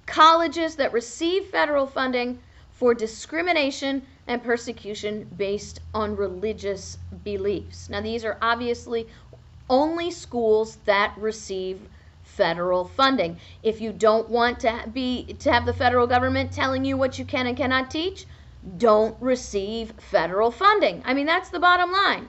colleges 0.07 0.77
that 0.77 0.93
receive 0.93 1.47
federal 1.47 1.87
funding 1.87 2.39
for 2.73 2.95
discrimination 2.95 4.03
and 4.27 4.43
persecution 4.43 5.29
based 5.37 5.81
on 5.95 6.17
religious 6.17 6.99
beliefs. 7.25 7.89
Now, 7.89 8.01
these 8.01 8.25
are 8.25 8.39
obviously 8.41 9.09
only 9.69 10.11
schools 10.11 10.77
that 10.85 11.15
receive 11.17 11.81
federal 12.23 12.85
funding. 12.85 13.39
If 13.63 13.81
you 13.81 13.93
don't 13.93 14.29
want 14.29 14.61
to 14.61 14.85
be 14.93 15.35
to 15.41 15.53
have 15.53 15.67
the 15.67 15.75
federal 15.75 16.07
government 16.07 16.53
telling 16.53 16.85
you 16.85 16.97
what 16.97 17.19
you 17.19 17.25
can 17.25 17.47
and 17.47 17.57
cannot 17.57 17.91
teach, 17.91 18.27
don't 18.79 19.21
receive 19.21 19.93
federal 19.99 20.51
funding. 20.51 21.03
I 21.05 21.15
mean, 21.15 21.27
that's 21.27 21.51
the 21.51 21.59
bottom 21.61 21.93
line. 21.93 22.29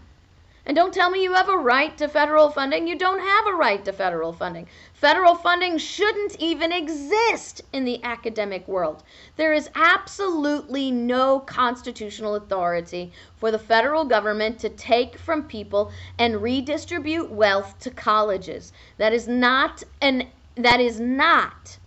And 0.65 0.77
don't 0.77 0.93
tell 0.93 1.09
me 1.09 1.21
you 1.21 1.33
have 1.33 1.49
a 1.49 1.57
right 1.57 1.97
to 1.97 2.07
federal 2.07 2.49
funding. 2.49 2.87
You 2.87 2.97
don't 2.97 3.19
have 3.19 3.47
a 3.47 3.57
right 3.57 3.83
to 3.83 3.91
federal 3.91 4.31
funding. 4.31 4.67
Federal 4.93 5.35
funding 5.35 5.77
shouldn't 5.77 6.37
even 6.39 6.71
exist 6.71 7.61
in 7.73 7.83
the 7.83 8.01
academic 8.01 8.65
world. 8.65 9.03
There 9.35 9.51
is 9.51 9.69
absolutely 9.75 10.89
no 10.89 11.41
constitutional 11.41 12.35
authority 12.35 13.11
for 13.35 13.51
the 13.51 13.59
federal 13.59 14.05
government 14.05 14.57
to 14.59 14.69
take 14.69 15.17
from 15.17 15.43
people 15.43 15.91
and 16.17 16.41
redistribute 16.41 17.29
wealth 17.29 17.77
to 17.79 17.91
colleges. 17.91 18.71
That 18.97 19.11
is 19.11 19.27
not 19.27 19.83
an 20.01 20.29
that 20.55 20.79
is 20.79 20.99
not 20.99 21.79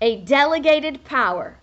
a 0.00 0.20
delegated 0.20 1.04
power 1.04 1.58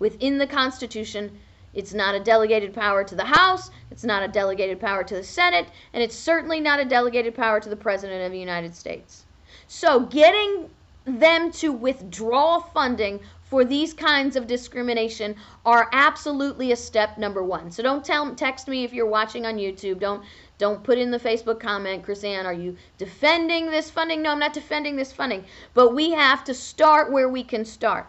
within 0.00 0.38
the 0.38 0.46
Constitution 0.48 1.38
it's 1.72 1.94
not 1.94 2.16
a 2.16 2.20
delegated 2.20 2.74
power 2.74 3.04
to 3.04 3.14
the 3.14 3.26
House, 3.26 3.70
it's 3.92 4.02
not 4.02 4.24
a 4.24 4.28
delegated 4.28 4.80
power 4.80 5.04
to 5.04 5.14
the 5.14 5.22
Senate, 5.22 5.68
and 5.92 6.02
it's 6.02 6.16
certainly 6.16 6.58
not 6.58 6.80
a 6.80 6.84
delegated 6.84 7.32
power 7.32 7.60
to 7.60 7.68
the 7.68 7.76
President 7.76 8.24
of 8.24 8.32
the 8.32 8.38
United 8.40 8.74
States. 8.74 9.24
So, 9.68 10.00
getting 10.00 10.68
them 11.04 11.52
to 11.52 11.70
withdraw 11.70 12.58
funding 12.58 13.20
for 13.44 13.64
these 13.64 13.92
kinds 13.92 14.36
of 14.36 14.46
discrimination 14.46 15.34
are 15.64 15.88
absolutely 15.92 16.72
a 16.72 16.76
step 16.76 17.18
number 17.18 17.42
one. 17.42 17.70
So 17.70 17.82
don't 17.82 18.04
tell 18.04 18.34
text 18.34 18.68
me 18.68 18.84
if 18.84 18.92
you're 18.92 19.06
watching 19.06 19.44
on 19.44 19.56
YouTube. 19.56 19.98
Don't 19.98 20.22
don't 20.58 20.84
put 20.84 20.98
in 20.98 21.10
the 21.10 21.18
Facebook 21.18 21.58
comment, 21.58 22.04
KrisAnne, 22.04 22.44
are 22.44 22.52
you 22.52 22.76
defending 22.98 23.70
this 23.70 23.90
funding? 23.90 24.22
No, 24.22 24.32
I'm 24.32 24.38
not 24.38 24.52
defending 24.52 24.94
this 24.96 25.12
funding. 25.12 25.44
But 25.72 25.94
we 25.94 26.10
have 26.10 26.44
to 26.44 26.54
start 26.54 27.10
where 27.10 27.28
we 27.28 27.42
can 27.42 27.64
start. 27.64 28.06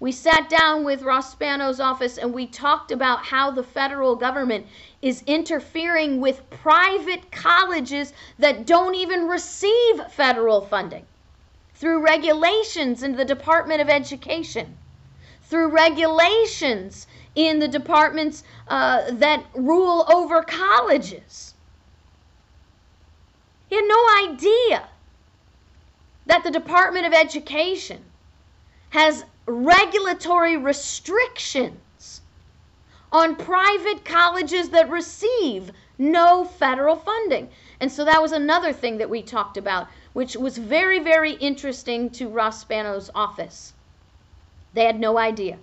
We 0.00 0.12
sat 0.12 0.48
down 0.48 0.84
with 0.84 1.02
Ross 1.02 1.30
Spano's 1.30 1.78
office 1.78 2.16
and 2.16 2.32
we 2.32 2.46
talked 2.46 2.90
about 2.90 3.26
how 3.26 3.50
the 3.50 3.62
federal 3.62 4.16
government 4.16 4.66
is 5.02 5.22
interfering 5.26 6.22
with 6.22 6.48
private 6.48 7.30
colleges 7.30 8.14
that 8.38 8.64
don't 8.66 8.94
even 8.94 9.28
receive 9.28 10.00
federal 10.10 10.62
funding 10.62 11.04
through 11.74 12.02
regulations 12.02 13.02
in 13.02 13.16
the 13.16 13.26
Department 13.26 13.82
of 13.82 13.90
Education, 13.90 14.78
through 15.42 15.68
regulations 15.68 17.06
in 17.34 17.58
the 17.58 17.68
departments 17.68 18.42
uh, 18.68 19.10
that 19.12 19.44
rule 19.54 20.06
over 20.10 20.42
colleges. 20.42 21.54
He 23.68 23.76
had 23.76 23.84
no 23.86 24.30
idea 24.30 24.88
that 26.24 26.42
the 26.42 26.50
Department 26.50 27.04
of 27.06 27.12
Education 27.12 28.04
has 28.90 29.24
regulatory 29.46 30.56
restrictions 30.56 32.20
on 33.12 33.34
private 33.36 34.04
colleges 34.04 34.70
that 34.70 34.88
receive 34.88 35.72
no 35.98 36.44
federal 36.44 36.96
funding. 36.96 37.48
And 37.80 37.90
so 37.90 38.04
that 38.04 38.22
was 38.22 38.32
another 38.32 38.72
thing 38.72 38.98
that 38.98 39.10
we 39.10 39.22
talked 39.22 39.56
about, 39.56 39.88
which 40.12 40.36
was 40.36 40.58
very, 40.58 40.98
very 40.98 41.32
interesting 41.32 42.10
to 42.10 42.28
Ross 42.28 42.60
Spano's 42.60 43.10
office. 43.14 43.72
They 44.74 44.84
had 44.84 45.00
no 45.00 45.18
idea. 45.18 45.58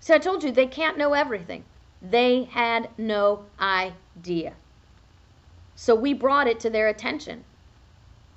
So 0.00 0.14
I 0.14 0.18
told 0.18 0.44
you, 0.44 0.52
they 0.52 0.66
can't 0.66 0.98
know 0.98 1.14
everything. 1.14 1.64
They 2.00 2.44
had 2.44 2.88
no 2.96 3.44
idea. 3.58 4.54
So 5.74 5.94
we 5.94 6.14
brought 6.14 6.46
it 6.46 6.60
to 6.60 6.70
their 6.70 6.88
attention. 6.88 7.44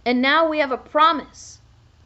And 0.06 0.22
now 0.22 0.48
we 0.50 0.60
have 0.60 0.72
a 0.72 0.78
promise 0.78 1.59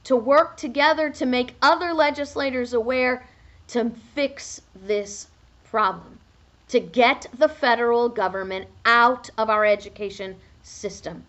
to 0.04 0.16
work 0.16 0.58
together 0.58 1.10
to 1.10 1.26
make 1.26 1.56
other 1.62 1.94
legislators 1.94 2.74
aware 2.74 3.26
to 3.68 3.90
fix 4.14 4.62
this 4.76 5.28
problem, 5.64 6.20
to 6.68 6.80
get 6.80 7.26
the 7.38 7.48
federal 7.48 8.10
government 8.10 8.68
out 8.86 9.30
of 9.38 9.50
our 9.50 9.66
education 9.66 10.36
system. 10.62 11.24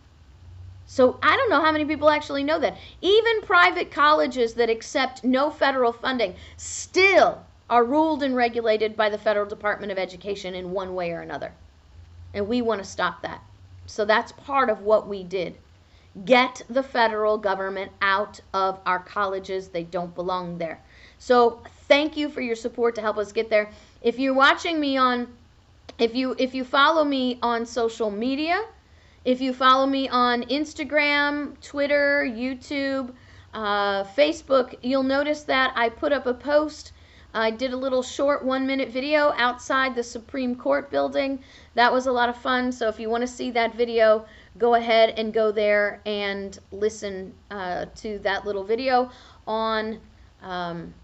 So 0.86 1.18
I 1.22 1.36
don't 1.36 1.50
know 1.50 1.62
how 1.62 1.72
many 1.72 1.84
people 1.84 2.10
actually 2.10 2.44
know 2.44 2.58
that. 2.58 2.76
Even 3.00 3.42
private 3.42 3.90
colleges 3.90 4.54
that 4.54 4.68
accept 4.68 5.24
no 5.24 5.50
federal 5.50 5.92
funding 5.92 6.34
still 6.56 7.42
are 7.70 7.84
ruled 7.84 8.22
and 8.22 8.36
regulated 8.36 8.96
by 8.96 9.08
the 9.08 9.18
federal 9.18 9.46
Department 9.46 9.90
of 9.90 9.98
Education 9.98 10.54
in 10.54 10.72
one 10.72 10.94
way 10.94 11.12
or 11.12 11.20
another. 11.20 11.52
And 12.34 12.46
we 12.48 12.60
want 12.60 12.82
to 12.82 12.88
stop 12.88 13.22
that. 13.22 13.42
So 13.86 14.04
that's 14.04 14.32
part 14.32 14.68
of 14.68 14.82
what 14.82 15.08
we 15.08 15.22
did. 15.22 15.56
Get 16.24 16.62
the 16.68 16.82
federal 16.82 17.38
government 17.38 17.90
out 18.00 18.40
of 18.52 18.80
our 18.86 19.00
colleges. 19.00 19.68
They 19.68 19.82
don't 19.82 20.14
belong 20.14 20.58
there. 20.58 20.80
So 21.18 21.62
thank 21.88 22.16
you 22.16 22.28
for 22.28 22.40
your 22.40 22.56
support 22.56 22.94
to 22.94 23.00
help 23.00 23.18
us 23.18 23.32
get 23.32 23.50
there. 23.50 23.70
If 24.02 24.18
you're 24.18 24.34
watching 24.34 24.78
me 24.78 24.96
on 24.96 25.28
if 25.98 26.14
you 26.14 26.34
if 26.38 26.54
you 26.54 26.64
follow 26.64 27.04
me 27.04 27.38
on 27.42 27.66
social 27.66 28.10
media, 28.10 28.64
if 29.24 29.40
you 29.40 29.52
follow 29.52 29.86
me 29.86 30.08
on 30.08 30.42
Instagram, 30.44 31.60
Twitter, 31.60 32.26
YouTube, 32.28 33.12
uh, 33.52 34.04
Facebook, 34.04 34.74
you'll 34.82 35.02
notice 35.02 35.42
that 35.42 35.72
I 35.76 35.88
put 35.88 36.12
up 36.12 36.26
a 36.26 36.34
post. 36.34 36.92
I 37.32 37.50
did 37.50 37.72
a 37.72 37.76
little 37.76 38.02
short 38.02 38.44
one 38.44 38.66
minute 38.66 38.90
video 38.90 39.32
outside 39.36 39.94
the 39.94 40.02
Supreme 40.02 40.54
Court 40.54 40.90
building. 40.90 41.42
That 41.74 41.92
was 41.92 42.06
a 42.06 42.12
lot 42.12 42.28
of 42.28 42.36
fun. 42.36 42.70
So 42.70 42.88
if 42.88 43.00
you 43.00 43.10
want 43.10 43.22
to 43.22 43.28
see 43.28 43.50
that 43.52 43.74
video, 43.74 44.24
go 44.58 44.74
ahead 44.74 45.18
and 45.18 45.32
go 45.32 45.50
there 45.50 46.00
and 46.06 46.58
listen 46.70 47.34
uh, 47.50 47.86
to 47.96 48.18
that 48.20 48.46
little 48.46 48.62
video 48.64 49.10
on 49.46 49.98
um, 50.42 50.94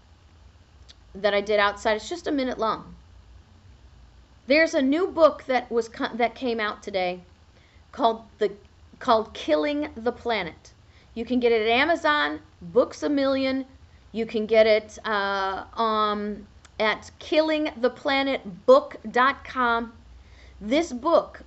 that 1.15 1.33
I 1.33 1.41
did 1.41 1.59
outside. 1.59 1.95
It's 1.95 2.09
just 2.09 2.27
a 2.27 2.31
minute 2.31 2.57
long. 2.57 2.95
There's 4.47 4.73
a 4.73 4.81
new 4.81 5.07
book 5.07 5.43
that 5.45 5.69
was 5.71 5.89
that 6.15 6.35
came 6.35 6.59
out 6.59 6.83
today 6.83 7.21
called 7.91 8.23
the 8.39 8.51
called 8.99 9.33
Killing 9.33 9.89
the 9.95 10.11
Planet. 10.11 10.73
You 11.13 11.25
can 11.25 11.39
get 11.39 11.51
it 11.51 11.63
at 11.63 11.67
Amazon, 11.67 12.39
Books 12.61 13.03
a 13.03 13.09
Million. 13.09 13.65
You 14.13 14.25
can 14.25 14.45
get 14.45 14.67
it 14.67 14.97
uh, 15.05 15.65
um, 15.75 16.47
at 16.79 17.11
killingtheplanetbook.com. 17.19 19.93
This 20.59 20.91
book 20.93 21.41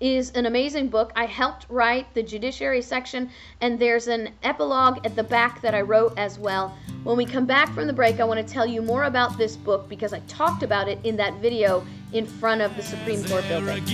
is 0.00 0.30
an 0.32 0.46
amazing 0.46 0.88
book. 0.88 1.12
I 1.14 1.26
helped 1.26 1.66
write 1.68 2.12
the 2.14 2.22
judiciary 2.22 2.82
section, 2.82 3.30
and 3.60 3.78
there's 3.78 4.08
an 4.08 4.30
epilogue 4.42 5.04
at 5.04 5.14
the 5.14 5.22
back 5.22 5.60
that 5.60 5.74
I 5.74 5.82
wrote 5.82 6.18
as 6.18 6.38
well. 6.38 6.76
When 7.04 7.16
we 7.16 7.26
come 7.26 7.46
back 7.46 7.72
from 7.74 7.86
the 7.86 7.92
break, 7.92 8.18
I 8.18 8.24
want 8.24 8.46
to 8.46 8.52
tell 8.52 8.66
you 8.66 8.82
more 8.82 9.04
about 9.04 9.36
this 9.36 9.56
book 9.56 9.88
because 9.88 10.12
I 10.12 10.20
talked 10.20 10.62
about 10.62 10.88
it 10.88 10.98
in 11.04 11.16
that 11.16 11.34
video 11.34 11.84
in 12.12 12.26
front 12.26 12.62
of 12.62 12.74
the 12.76 12.82
Supreme 12.82 13.22
Court 13.24 13.46
building. 13.48 13.84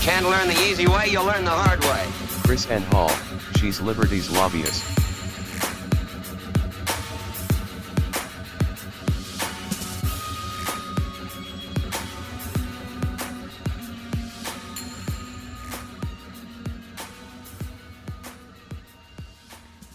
Can't 0.00 0.26
learn 0.26 0.46
the 0.46 0.62
easy 0.68 0.86
way, 0.86 1.08
you'll 1.08 1.24
learn 1.24 1.44
the 1.44 1.50
hard 1.50 1.80
way. 1.80 2.04
KrisAnne 2.46 2.84
Hall, 2.92 3.10
she's 3.56 3.80
Liberty's 3.80 4.30
lobbyist. 4.30 5.05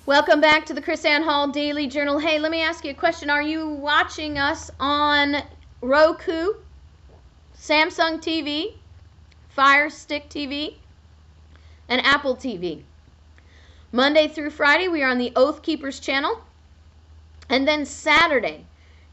Welcome 0.08 0.42
back 0.42 0.66
to 0.66 0.74
the 0.74 0.82
KrisAnne 0.82 1.26
Hall 1.26 1.50
Daily 1.50 1.86
Journal. 1.86 2.18
Hey, 2.18 2.40
let 2.40 2.50
me 2.50 2.64
ask 2.64 2.84
you 2.84 2.90
a 2.90 2.96
question. 2.96 3.30
Are 3.30 3.42
you 3.42 3.68
watching 3.68 4.40
us 4.40 4.72
on 4.80 5.44
Roku, 5.80 6.54
Samsung 7.56 8.20
TV, 8.20 8.74
Fire 9.50 9.92
Stick 9.92 10.28
TV, 10.28 10.78
and 11.88 12.04
Apple 12.04 12.36
TV? 12.36 12.82
Monday 13.92 14.28
through 14.28 14.50
Friday, 14.50 14.88
we 14.88 15.04
are 15.04 15.12
on 15.12 15.20
the 15.20 15.34
Oath 15.36 15.62
Keepers 15.62 16.00
channel. 16.00 16.42
And 17.48 17.68
then 17.68 17.86
Saturday, 17.86 18.66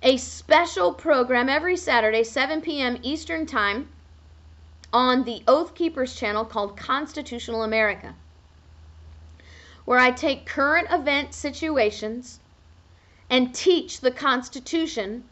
a 0.03 0.17
special 0.17 0.95
program 0.95 1.51
every 1.51 1.77
Saturday, 1.77 2.25
7 2.25 2.63
p.m. 2.63 2.97
Eastern 3.03 3.45
Time, 3.45 3.91
on 4.91 5.25
the 5.25 5.43
Oath 5.47 5.75
Keepers 5.75 6.17
channel 6.17 6.47
called 6.47 6.79
Constitutional 6.79 7.63
America 7.63 8.15
where 9.89 9.99
I 9.99 10.11
take 10.11 10.45
current 10.45 10.87
event 10.91 11.33
situations 11.33 12.41
and 13.31 13.55
teach 13.55 14.03
the 14.03 14.11
Constitution 14.11 15.25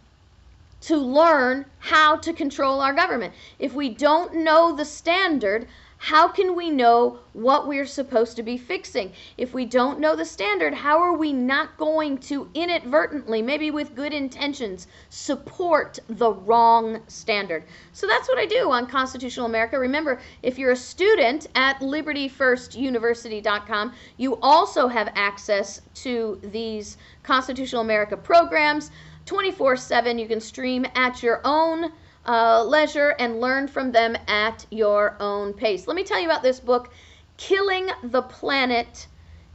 to 0.81 0.97
learn 0.97 1.67
how 1.81 2.17
to 2.17 2.33
control 2.33 2.81
our 2.81 2.95
government. 2.95 3.35
If 3.59 3.75
we 3.75 3.91
don't 3.91 4.33
know 4.37 4.75
the 4.75 4.87
standard, 4.87 5.69
How 6.07 6.29
can 6.29 6.55
we 6.55 6.71
know 6.71 7.19
what 7.33 7.67
we're 7.67 7.85
supposed 7.85 8.37
to 8.37 8.45
be 8.45 8.57
fixing? 8.57 9.13
If 9.37 9.53
we 9.53 9.65
don't 9.65 9.99
know 9.99 10.15
the 10.15 10.25
standard, 10.25 10.73
how 10.73 11.01
are 11.01 11.17
we 11.17 11.33
not 11.33 11.77
going 11.77 12.19
to 12.31 12.49
inadvertently, 12.55 13.43
maybe 13.43 13.73
with 13.73 13.97
good 13.97 14.13
intentions, 14.13 14.87
support 15.11 15.99
the 16.09 16.33
wrong 16.33 17.01
standard? 17.09 17.65
So 17.93 18.07
that's 18.07 18.29
what 18.29 18.39
I 18.39 18.47
do 18.47 18.71
on 18.71 18.87
Constitutional 18.87 19.47
America. 19.47 19.81
Remember, 19.81 20.21
if 20.45 20.61
you're 20.61 20.71
a 20.71 20.77
student 20.77 21.49
at 21.57 21.81
libertyfirstuniversity.com, 21.81 23.93
you 24.17 24.39
also 24.43 24.87
have 24.87 25.11
access 25.17 25.83
to 25.95 26.39
these 26.41 26.99
Constitutional 27.25 27.83
America 27.83 28.17
programs 28.17 28.93
24 29.25 29.77
7. 29.77 30.21
You 30.21 30.29
can 30.29 30.41
stream 30.41 30.87
at 30.95 31.25
your 31.25 31.41
own 31.45 31.91
uh, 32.27 32.65
leisure 32.65 33.15
and 33.19 33.41
learn 33.41 33.69
from 33.69 33.93
them 33.93 34.17
at 34.27 34.67
your 34.71 35.17
own 35.21 35.53
pace. 35.53 35.87
Let 35.87 35.97
me 35.97 36.05
tell 36.05 36.21
you 36.21 36.27
about 36.27 36.43
this 36.43 36.61
book, 36.61 36.93
Killing 37.37 37.89
the 38.03 38.23
Planet. 38.23 39.07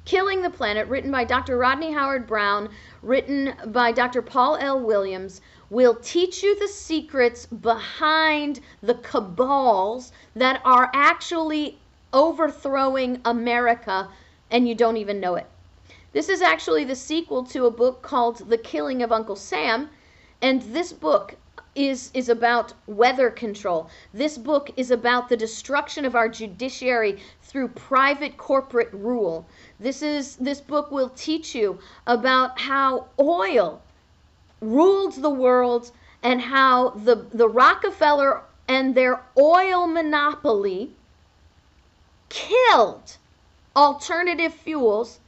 Killing 0.04 0.42
the 0.42 0.50
Planet, 0.50 0.88
written 0.88 1.12
by 1.12 1.24
Dr. 1.24 1.58
Rodney 1.58 1.92
Howard-Browne, 1.92 2.70
written 3.02 3.54
by 3.68 3.92
Dr. 3.92 4.22
Paul 4.22 4.58
L. 4.58 4.80
Williams, 4.80 5.42
will 5.70 5.96
teach 5.96 6.42
you 6.44 6.58
the 6.60 6.68
secrets 6.68 7.46
behind 7.46 8.60
the 8.82 8.96
cabals 8.96 10.12
that 10.36 10.62
are 10.66 10.90
actually 10.94 11.78
overthrowing 12.14 13.22
America 13.24 14.10
and 14.52 14.68
you 14.68 14.76
don't 14.76 14.98
even 14.98 15.20
know 15.20 15.36
it. 15.36 15.48
This 16.12 16.28
is 16.28 16.42
actually 16.42 16.84
the 16.84 16.96
sequel 16.96 17.46
to 17.46 17.66
a 17.66 17.72
book 17.72 18.02
called 18.02 18.50
The 18.50 18.58
Killing 18.58 19.02
of 19.02 19.14
Uncle 19.14 19.38
Sam, 19.38 19.90
and 20.42 20.62
this 20.62 20.92
book 20.92 21.38
is 21.76 22.12
is 22.14 22.28
about 22.28 22.74
weather 22.86 23.30
control. 23.30 23.90
This 24.14 24.38
book 24.38 24.72
is 24.76 24.92
about 24.92 25.30
the 25.30 25.38
destruction 25.38 26.04
of 26.04 26.16
our 26.16 26.28
judiciary 26.28 27.20
through 27.42 27.70
private 27.70 28.36
corporate 28.38 28.92
rule. 28.92 29.46
This 29.80 30.02
is 30.02 30.36
this 30.36 30.60
book 30.60 30.92
will 30.92 31.10
teach 31.10 31.56
you 31.56 31.80
about 32.06 32.60
how 32.60 33.08
oil 33.18 33.82
ruled 34.60 35.14
the 35.14 35.30
world 35.30 35.92
and 36.22 36.42
how 36.42 36.90
the 36.90 37.26
the 37.34 37.48
Rockefeller 37.48 38.42
and 38.68 38.94
their 38.94 39.22
oil 39.38 39.88
monopoly 39.88 40.94
killed 42.28 43.18
alternative 43.76 44.54
fuels 44.54 45.21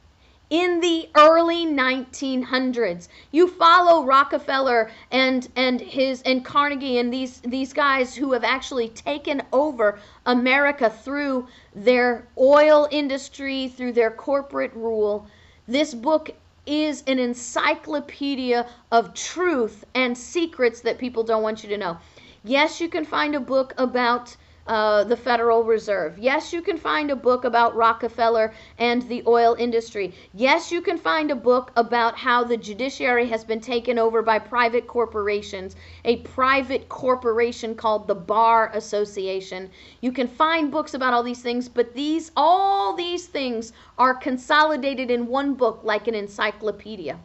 in 0.54 0.78
the 0.78 1.08
early 1.16 1.66
1900s. 1.66 3.08
You 3.32 3.48
follow 3.48 4.04
Rockefeller 4.04 4.88
and 5.10 5.48
and 5.56 5.80
his 5.80 6.22
and 6.22 6.44
Carnegie 6.44 6.98
and 6.98 7.12
these 7.12 7.40
these 7.40 7.72
guys 7.72 8.14
who 8.14 8.32
have 8.34 8.44
actually 8.44 8.90
taken 8.90 9.42
over 9.52 9.98
America 10.26 10.88
through 10.88 11.48
their 11.74 12.28
oil 12.38 12.86
industry, 12.92 13.66
through 13.66 13.94
their 13.94 14.12
corporate 14.12 14.72
rule. 14.74 15.26
This 15.66 15.92
book 15.92 16.30
is 16.66 17.02
an 17.08 17.18
encyclopedia 17.18 18.68
of 18.92 19.12
truth 19.12 19.84
and 19.92 20.16
secrets 20.16 20.82
that 20.82 20.98
people 20.98 21.24
don't 21.24 21.42
want 21.42 21.64
you 21.64 21.68
to 21.70 21.76
know. 21.76 21.98
Yes, 22.44 22.80
you 22.80 22.88
can 22.88 23.04
find 23.04 23.34
a 23.34 23.40
book 23.40 23.74
about 23.76 24.36
uh, 24.66 25.04
the 25.04 25.16
Federal 25.16 25.62
Reserve. 25.64 26.18
Yes, 26.18 26.52
you 26.52 26.62
can 26.62 26.78
find 26.78 27.10
a 27.10 27.16
book 27.16 27.44
about 27.44 27.76
Rockefeller 27.76 28.54
and 28.78 29.02
the 29.02 29.22
oil 29.26 29.54
industry. 29.58 30.14
Yes, 30.32 30.72
you 30.72 30.80
can 30.80 30.96
find 30.96 31.30
a 31.30 31.36
book 31.36 31.72
about 31.76 32.16
how 32.16 32.44
the 32.44 32.56
judiciary 32.56 33.26
has 33.28 33.44
been 33.44 33.60
taken 33.60 33.98
over 33.98 34.22
by 34.22 34.38
private 34.38 34.86
corporations, 34.86 35.76
a 36.04 36.16
private 36.18 36.88
corporation 36.88 37.74
called 37.74 38.06
the 38.06 38.14
Bar 38.14 38.70
Association. 38.74 39.70
You 40.00 40.12
can 40.12 40.28
find 40.28 40.70
books 40.70 40.94
about 40.94 41.12
all 41.12 41.22
these 41.22 41.42
things, 41.42 41.68
but 41.68 41.94
these 41.94 42.30
all 42.36 42.94
these 42.94 43.26
things 43.26 43.72
are 43.98 44.14
consolidated 44.14 45.10
in 45.10 45.26
one 45.26 45.54
book 45.54 45.80
like 45.82 46.08
an 46.08 46.14
encyclopedia 46.14 47.18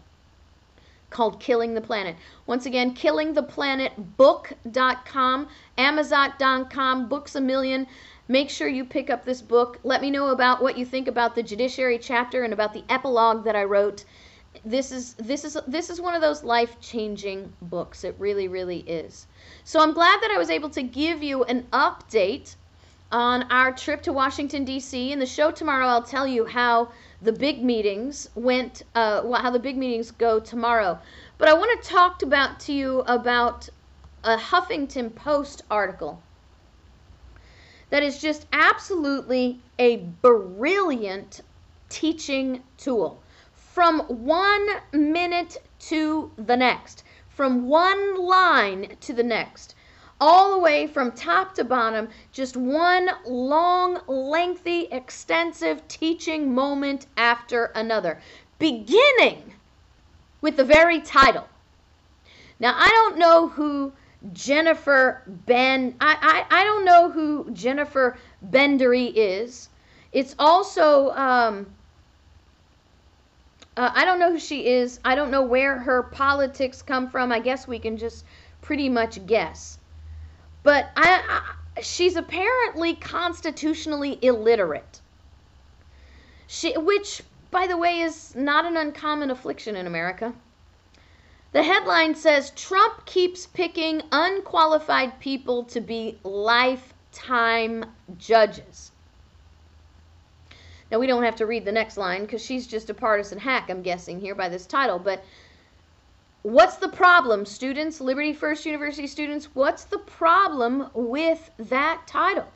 called 1.09 1.39
Killing 1.39 1.73
the 1.73 1.81
Planet. 1.81 2.15
Once 2.45 2.65
again, 2.65 2.93
killingtheplanetbook.com, 2.93 5.47
amazon.com, 5.77 7.09
books 7.09 7.35
a 7.35 7.41
million. 7.41 7.87
Make 8.27 8.49
sure 8.49 8.67
you 8.67 8.85
pick 8.85 9.09
up 9.09 9.25
this 9.25 9.41
book. 9.41 9.79
Let 9.83 10.01
me 10.01 10.11
know 10.11 10.27
about 10.27 10.61
what 10.61 10.77
you 10.77 10.85
think 10.85 11.07
about 11.07 11.33
the 11.33 11.43
judiciary 11.43 11.97
chapter 11.97 12.43
and 12.43 12.53
about 12.53 12.73
the 12.73 12.83
epilogue 12.89 13.45
that 13.45 13.55
I 13.55 13.63
wrote. 13.63 14.03
This 14.65 14.91
is 14.91 15.13
this 15.15 15.45
is 15.45 15.57
this 15.67 15.89
is 15.89 16.01
one 16.01 16.15
of 16.15 16.21
those 16.21 16.43
life-changing 16.43 17.53
books. 17.61 18.03
It 18.03 18.15
really 18.19 18.47
really 18.47 18.79
is. 18.79 19.27
So 19.63 19.79
I'm 19.79 19.93
glad 19.93 20.21
that 20.21 20.31
I 20.31 20.37
was 20.37 20.49
able 20.49 20.69
to 20.71 20.83
give 20.83 21.23
you 21.23 21.43
an 21.45 21.67
update 21.71 22.55
on 23.11 23.43
our 23.51 23.71
trip 23.71 24.01
to 24.03 24.13
Washington 24.13 24.63
D.C. 24.63 25.11
In 25.11 25.19
the 25.19 25.25
show 25.25 25.51
tomorrow 25.51 25.87
I'll 25.87 26.03
tell 26.03 26.27
you 26.27 26.45
how 26.45 26.91
the 27.21 27.31
big 27.31 27.63
meetings 27.63 28.29
went, 28.35 28.83
uh, 28.95 29.31
how 29.33 29.49
the 29.49 29.59
big 29.59 29.77
meetings 29.77 30.11
go 30.11 30.39
tomorrow. 30.39 30.99
But 31.37 31.49
I 31.49 31.53
want 31.53 31.81
to 31.81 31.89
talk 31.89 32.21
about 32.21 32.59
to 32.61 32.73
you 32.73 32.99
about 33.01 33.67
a 34.23 34.37
Huffington 34.37 35.13
Post 35.15 35.63
article 35.71 36.21
that 37.89 38.03
is 38.03 38.21
just 38.21 38.45
absolutely 38.53 39.59
a 39.79 39.97
brilliant 40.21 41.41
teaching 41.89 42.61
tool 42.77 43.21
from 43.53 44.01
one 44.01 44.67
minute 44.91 45.57
to 45.79 46.31
the 46.37 46.57
next, 46.57 47.03
from 47.29 47.67
one 47.67 48.21
line 48.21 48.95
to 49.01 49.13
the 49.13 49.23
next 49.23 49.75
all 50.19 50.53
the 50.53 50.59
way 50.59 50.85
from 50.85 51.11
top 51.11 51.55
to 51.55 51.63
bottom, 51.63 52.09
just 52.31 52.57
one 52.57 53.09
long, 53.25 54.01
lengthy, 54.07 54.83
extensive 54.91 55.87
teaching 55.87 56.53
moment 56.53 57.07
after 57.17 57.65
another, 57.75 58.19
beginning 58.57 59.53
with 60.41 60.57
the 60.57 60.63
very 60.63 60.99
title. 61.01 61.47
Now, 62.59 62.73
I 62.75 62.89
don't 62.89 63.17
know 63.17 63.47
who 63.47 63.93
Jennifer 64.33 65.23
Ben, 65.27 65.95
I, 66.01 66.45
I, 66.51 66.61
I 66.61 66.63
don't 66.65 66.83
know 66.83 67.09
who 67.09 67.49
Jennifer 67.51 68.17
Bendery 68.51 69.13
is. 69.15 69.69
It's 70.11 70.35
also, 70.37 71.11
um, 71.11 71.67
uh, 73.77 73.91
I 73.93 74.03
don't 74.03 74.19
know 74.19 74.33
who 74.33 74.39
she 74.39 74.67
is. 74.67 74.99
I 75.05 75.15
don't 75.15 75.31
know 75.31 75.43
where 75.43 75.79
her 75.79 76.03
politics 76.03 76.81
come 76.81 77.09
from. 77.09 77.31
I 77.31 77.39
guess 77.39 77.67
we 77.67 77.79
can 77.79 77.95
just 77.95 78.25
pretty 78.61 78.89
much 78.89 79.25
guess. 79.25 79.78
But 80.63 80.91
I, 80.95 81.23
I, 81.77 81.81
she's 81.81 82.15
apparently 82.15 82.93
constitutionally 82.95 84.19
illiterate. 84.21 85.01
She, 86.47 86.75
which, 86.77 87.21
by 87.51 87.67
the 87.67 87.77
way, 87.77 88.01
is 88.01 88.35
not 88.35 88.65
an 88.65 88.75
uncommon 88.75 89.31
affliction 89.31 89.75
in 89.75 89.87
America. 89.87 90.33
The 91.51 91.63
headline 91.63 92.13
says 92.13 92.51
Trump 92.51 93.05
keeps 93.05 93.47
picking 93.47 94.03
unqualified 94.11 95.19
people 95.19 95.63
to 95.65 95.81
be 95.81 96.19
lifetime 96.23 97.85
judges. 98.17 98.91
Now, 100.91 100.99
we 100.99 101.07
don't 101.07 101.23
have 101.23 101.35
to 101.37 101.45
read 101.45 101.65
the 101.65 101.71
next 101.71 101.97
line 101.97 102.21
because 102.21 102.43
she's 102.43 102.67
just 102.67 102.89
a 102.89 102.93
partisan 102.93 103.39
hack, 103.39 103.69
I'm 103.69 103.81
guessing, 103.81 104.19
here 104.19 104.35
by 104.35 104.49
this 104.49 104.65
title. 104.65 104.99
But 104.99 105.23
What's 106.41 106.77
the 106.77 106.87
problem, 106.87 107.45
students, 107.45 107.99
Liberty 107.99 108.31
First 108.31 108.65
University 108.65 109.07
students? 109.07 109.53
What's 109.53 109.83
the 109.83 109.97
problem 109.97 110.89
with 110.93 111.51
that 111.57 112.07
title? 112.07 112.47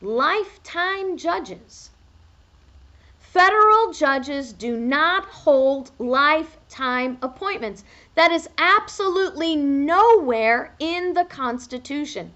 Lifetime 0.00 1.16
judges. 1.16 1.90
Federal 3.20 3.92
judges 3.92 4.52
do 4.52 4.76
not 4.76 5.26
hold 5.26 5.92
lifetime 5.98 7.18
appointments. 7.22 7.84
That 8.16 8.32
is 8.32 8.48
absolutely 8.58 9.54
nowhere 9.54 10.74
in 10.80 11.14
the 11.14 11.24
Constitution. 11.24 12.32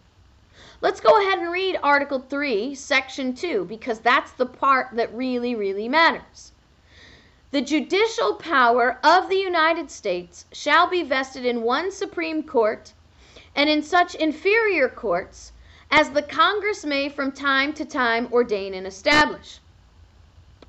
Let's 0.81 1.01
go 1.01 1.21
ahead 1.21 1.41
and 1.41 1.51
read 1.51 1.77
Article 1.83 2.21
3, 2.21 2.73
Section 2.77 3.35
2, 3.35 3.65
because 3.65 3.99
that's 3.99 4.31
the 4.31 4.47
part 4.47 4.95
that 4.95 5.13
really, 5.13 5.57
really 5.57 5.89
matters. 5.89 6.53
The 7.51 7.63
judicial 7.63 8.35
power 8.35 8.99
of 9.03 9.31
the 9.31 9.39
United 9.39 9.91
States 9.91 10.45
shall 10.53 10.87
be 10.87 11.03
vested 11.03 11.47
in 11.47 11.63
one 11.63 11.91
Supreme 11.91 12.43
Court 12.43 12.93
and 13.57 13.71
in 13.71 13.83
such 13.83 14.15
inferior 14.15 14.87
courts 14.87 15.53
as 15.91 16.11
the 16.11 16.21
Congress 16.21 16.85
may 16.85 17.09
from 17.09 17.33
time 17.33 17.73
to 17.73 17.87
time 17.87 18.29
ordain 18.31 18.75
and 18.75 18.87
establish. 18.87 19.61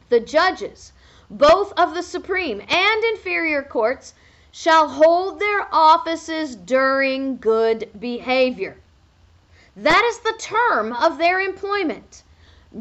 The 0.07 0.21
judges, 0.21 0.93
both 1.29 1.73
of 1.73 1.95
the 1.95 2.01
Supreme 2.01 2.61
and 2.61 3.03
inferior 3.03 3.61
courts, 3.61 4.13
shall 4.49 4.87
hold 4.87 5.39
their 5.39 5.67
offices 5.73 6.55
during 6.55 7.37
good 7.37 7.89
behavior. 7.99 8.77
That 9.75 10.05
is 10.05 10.19
the 10.19 10.39
term 10.39 10.93
of 10.93 11.17
their 11.17 11.41
employment 11.41 12.23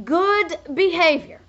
good 0.05 0.57
behavior. 0.73 1.41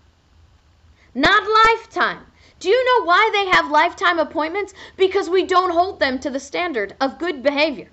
Not 1.13 1.43
lifetime, 1.47 2.25
do 2.59 2.69
you 2.69 2.85
know 2.85 3.05
why 3.05 3.29
they 3.33 3.45
have 3.47 3.71
lifetime 3.71 4.19
appointments? 4.19 4.73
Because 4.97 5.29
we 5.29 5.45
don't 5.45 5.71
hold 5.71 5.99
them 5.99 6.19
to 6.19 6.29
the 6.29 6.39
standard 6.39 6.95
of 6.99 7.17
good 7.17 7.41
behavior. 7.41 7.89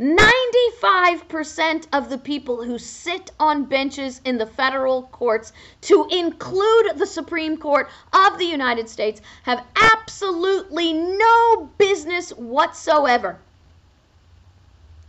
95% 0.00 1.86
of 1.92 2.08
the 2.08 2.18
people 2.18 2.64
who 2.64 2.78
sit 2.78 3.30
on 3.38 3.66
benches 3.66 4.20
in 4.24 4.38
the 4.38 4.46
federal 4.46 5.02
courts, 5.04 5.52
to 5.82 6.06
include 6.10 6.96
the 6.96 7.06
Supreme 7.06 7.56
Court 7.56 7.88
of 8.12 8.38
the 8.38 8.46
United 8.46 8.88
States, 8.88 9.20
have 9.42 9.64
absolutely 9.76 10.94
no 10.94 11.70
business 11.76 12.30
whatsoever 12.30 13.38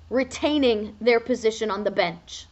retaining 0.10 0.95
their 1.00 1.21
position 1.21 1.71
on 1.71 1.86
the 1.86 1.91
bench. 1.91 2.45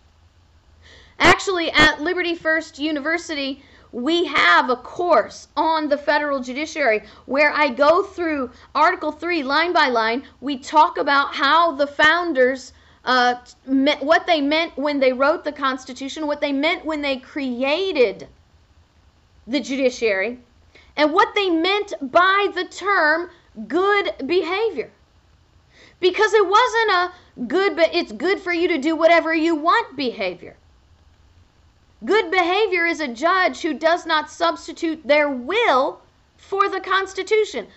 Actually, 1.20 1.70
at 1.72 2.02
Liberty 2.02 2.34
First 2.34 2.80
University, 2.80 3.62
we 3.92 4.26
have 4.26 4.70
a 4.70 4.76
course 4.76 5.48
on 5.58 5.90
the 5.90 5.98
federal 5.98 6.42
judiciary 6.42 7.04
where 7.26 7.52
I 7.52 7.70
go 7.70 8.04
through 8.04 8.52
Article 8.76 9.12
3 9.12 9.44
line 9.44 9.74
by 9.74 9.88
line. 9.88 10.24
We 10.42 10.60
talk 10.60 10.98
about 10.98 11.34
how 11.34 11.72
the 11.72 11.88
founders, 11.88 12.74
uh, 13.04 13.36
what 13.66 14.28
they 14.28 14.42
meant 14.42 14.78
when 14.78 15.00
they 15.00 15.14
wrote 15.14 15.44
the 15.44 15.52
Constitution, 15.52 16.28
what 16.28 16.42
they 16.42 16.52
meant 16.52 16.86
when 16.86 17.02
they 17.02 17.18
created 17.18 18.28
the 19.48 19.60
judiciary, 19.60 20.40
and 20.96 21.12
what 21.12 21.34
they 21.34 21.50
meant 21.50 21.94
by 22.02 22.50
the 22.54 22.66
term 22.66 23.32
good 23.68 24.14
behavior. 24.28 24.92
Because 26.00 26.34
it 26.34 26.48
wasn't 26.48 26.92
a 26.92 27.14
good, 27.48 27.76
but 27.76 27.94
it's 27.94 28.12
good 28.12 28.40
for 28.40 28.54
you 28.54 28.68
to 28.68 28.78
do 28.78 28.96
whatever 28.96 29.34
you 29.34 29.56
want 29.56 29.98
behavior. 29.98 30.56
Good 32.06 32.32
behavior 32.32 32.86
is 32.86 33.02
a 33.02 33.10
judge 33.10 33.62
who 33.62 33.74
does 33.74 34.06
not 34.06 34.32
substitute 34.32 35.06
their 35.06 35.30
will 35.30 36.00
for 36.38 36.70
the 36.70 36.80
Constitution. 36.80 37.68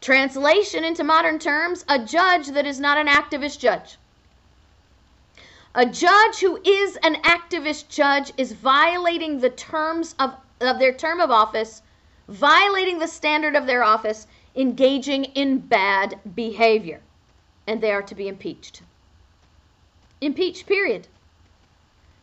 Translation 0.00 0.82
into 0.82 1.04
modern 1.04 1.38
terms 1.38 1.84
a 1.88 1.98
judge 1.98 2.48
that 2.48 2.66
is 2.66 2.80
not 2.80 2.98
an 2.98 3.06
activist 3.06 3.60
judge. 3.60 3.96
A 5.76 5.86
judge 5.86 6.40
who 6.40 6.60
is 6.64 6.96
an 7.02 7.16
activist 7.22 7.88
judge 7.88 8.32
is 8.36 8.52
violating 8.52 9.38
the 9.38 9.50
terms 9.50 10.14
of, 10.18 10.34
of 10.60 10.78
their 10.78 10.92
term 10.92 11.20
of 11.20 11.30
office, 11.30 11.82
violating 12.28 12.98
the 12.98 13.08
standard 13.08 13.54
of 13.54 13.66
their 13.66 13.82
office, 13.84 14.26
engaging 14.56 15.24
in 15.24 15.58
bad 15.58 16.18
behavior, 16.34 17.00
and 17.66 17.80
they 17.80 17.92
are 17.92 18.02
to 18.02 18.14
be 18.14 18.28
impeached. 18.28 18.82
Impeached, 20.20 20.66
period. 20.66 21.06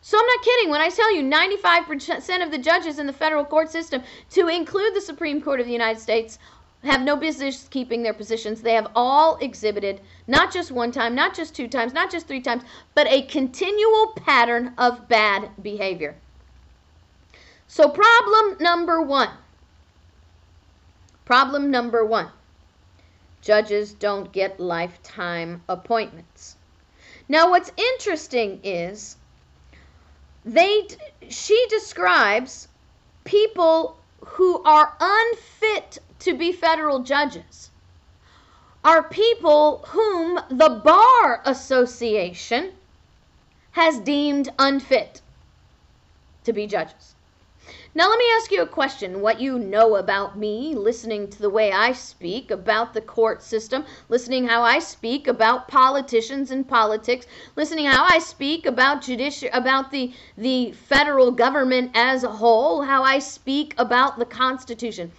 So 0.04 0.18
I'm 0.18 0.26
not 0.26 0.44
kidding 0.44 0.70
when 0.70 0.80
I 0.80 0.88
tell 0.88 1.14
you 1.14 1.22
95% 1.22 2.42
of 2.42 2.50
the 2.50 2.58
judges 2.58 2.98
in 2.98 3.06
the 3.06 3.12
federal 3.12 3.44
court 3.44 3.70
system, 3.70 4.02
to 4.30 4.48
include 4.48 4.96
the 4.96 5.00
Supreme 5.00 5.40
Court 5.40 5.60
of 5.60 5.66
the 5.66 5.72
United 5.72 6.00
States, 6.00 6.40
have 6.82 7.02
no 7.02 7.14
business 7.14 7.68
keeping 7.70 8.02
their 8.02 8.12
positions. 8.12 8.60
They 8.60 8.74
have 8.74 8.90
all 8.96 9.36
exhibited, 9.36 10.00
not 10.26 10.52
just 10.52 10.72
one 10.72 10.90
time, 10.90 11.14
not 11.14 11.36
just 11.36 11.54
two 11.54 11.68
times, 11.68 11.92
not 11.92 12.10
just 12.10 12.26
three 12.26 12.40
times, 12.40 12.64
but 12.96 13.06
a 13.06 13.22
continual 13.22 14.08
pattern 14.16 14.74
of 14.76 15.08
bad 15.08 15.50
behavior. 15.62 16.16
So, 17.68 17.88
problem 17.88 18.56
number 18.58 19.00
one. 19.00 19.30
Problem 21.24 21.70
number 21.70 22.04
one 22.04 22.28
judges 23.40 23.92
don't 23.92 24.32
get 24.32 24.58
lifetime 24.58 25.62
appointments. 25.68 26.56
Now, 27.28 27.50
what's 27.50 27.70
interesting 27.76 28.60
is 28.64 29.16
they 30.44 30.86
she 31.28 31.66
describes 31.68 32.68
people 33.24 33.96
who 34.24 34.62
are 34.64 34.96
unfit 35.00 35.98
to 36.18 36.34
be 36.36 36.52
federal 36.52 37.00
judges 37.00 37.70
are 38.84 39.02
people 39.04 39.84
whom 39.88 40.40
the 40.50 40.80
bar 40.84 41.40
association 41.44 42.72
has 43.72 43.98
deemed 44.00 44.48
unfit 44.58 45.20
to 46.44 46.52
be 46.52 46.66
judges 46.66 47.11
now, 47.94 48.08
let 48.08 48.18
me 48.18 48.24
ask 48.36 48.50
you 48.50 48.62
a 48.62 48.66
question. 48.66 49.20
What 49.20 49.38
you 49.38 49.58
know 49.58 49.96
about 49.96 50.38
me, 50.38 50.74
listening 50.74 51.28
to 51.28 51.42
the 51.42 51.50
way 51.50 51.70
I 51.70 51.92
speak 51.92 52.50
about 52.50 52.94
the 52.94 53.02
court 53.02 53.42
system, 53.42 53.84
listening 54.08 54.46
how 54.46 54.62
I 54.62 54.78
speak 54.78 55.28
about 55.28 55.68
politicians 55.68 56.50
and 56.50 56.66
politics, 56.66 57.26
listening 57.54 57.84
how 57.84 58.06
I 58.08 58.18
speak 58.18 58.64
about 58.64 59.02
judici- 59.02 59.50
about 59.52 59.90
the 59.90 60.14
the 60.38 60.72
federal 60.72 61.32
government 61.32 61.90
as 61.94 62.24
a 62.24 62.30
whole, 62.30 62.80
how 62.80 63.02
I 63.02 63.18
speak 63.18 63.74
about 63.76 64.18
the 64.18 64.24
Constitution. 64.24 65.12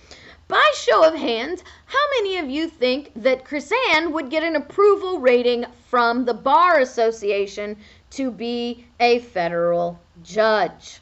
By 0.47 0.71
show 0.73 1.07
of 1.07 1.13
hands, 1.13 1.63
how 1.85 2.05
many 2.17 2.37
of 2.39 2.49
you 2.49 2.67
think 2.67 3.11
that 3.15 3.45
KrisAnne 3.45 4.11
would 4.13 4.31
get 4.31 4.41
an 4.41 4.55
approval 4.55 5.19
rating 5.19 5.65
from 5.89 6.25
the 6.25 6.33
Bar 6.33 6.79
Association 6.79 7.77
to 8.11 8.31
be 8.31 8.87
a 8.99 9.19
federal 9.19 9.99
judge? 10.23 11.01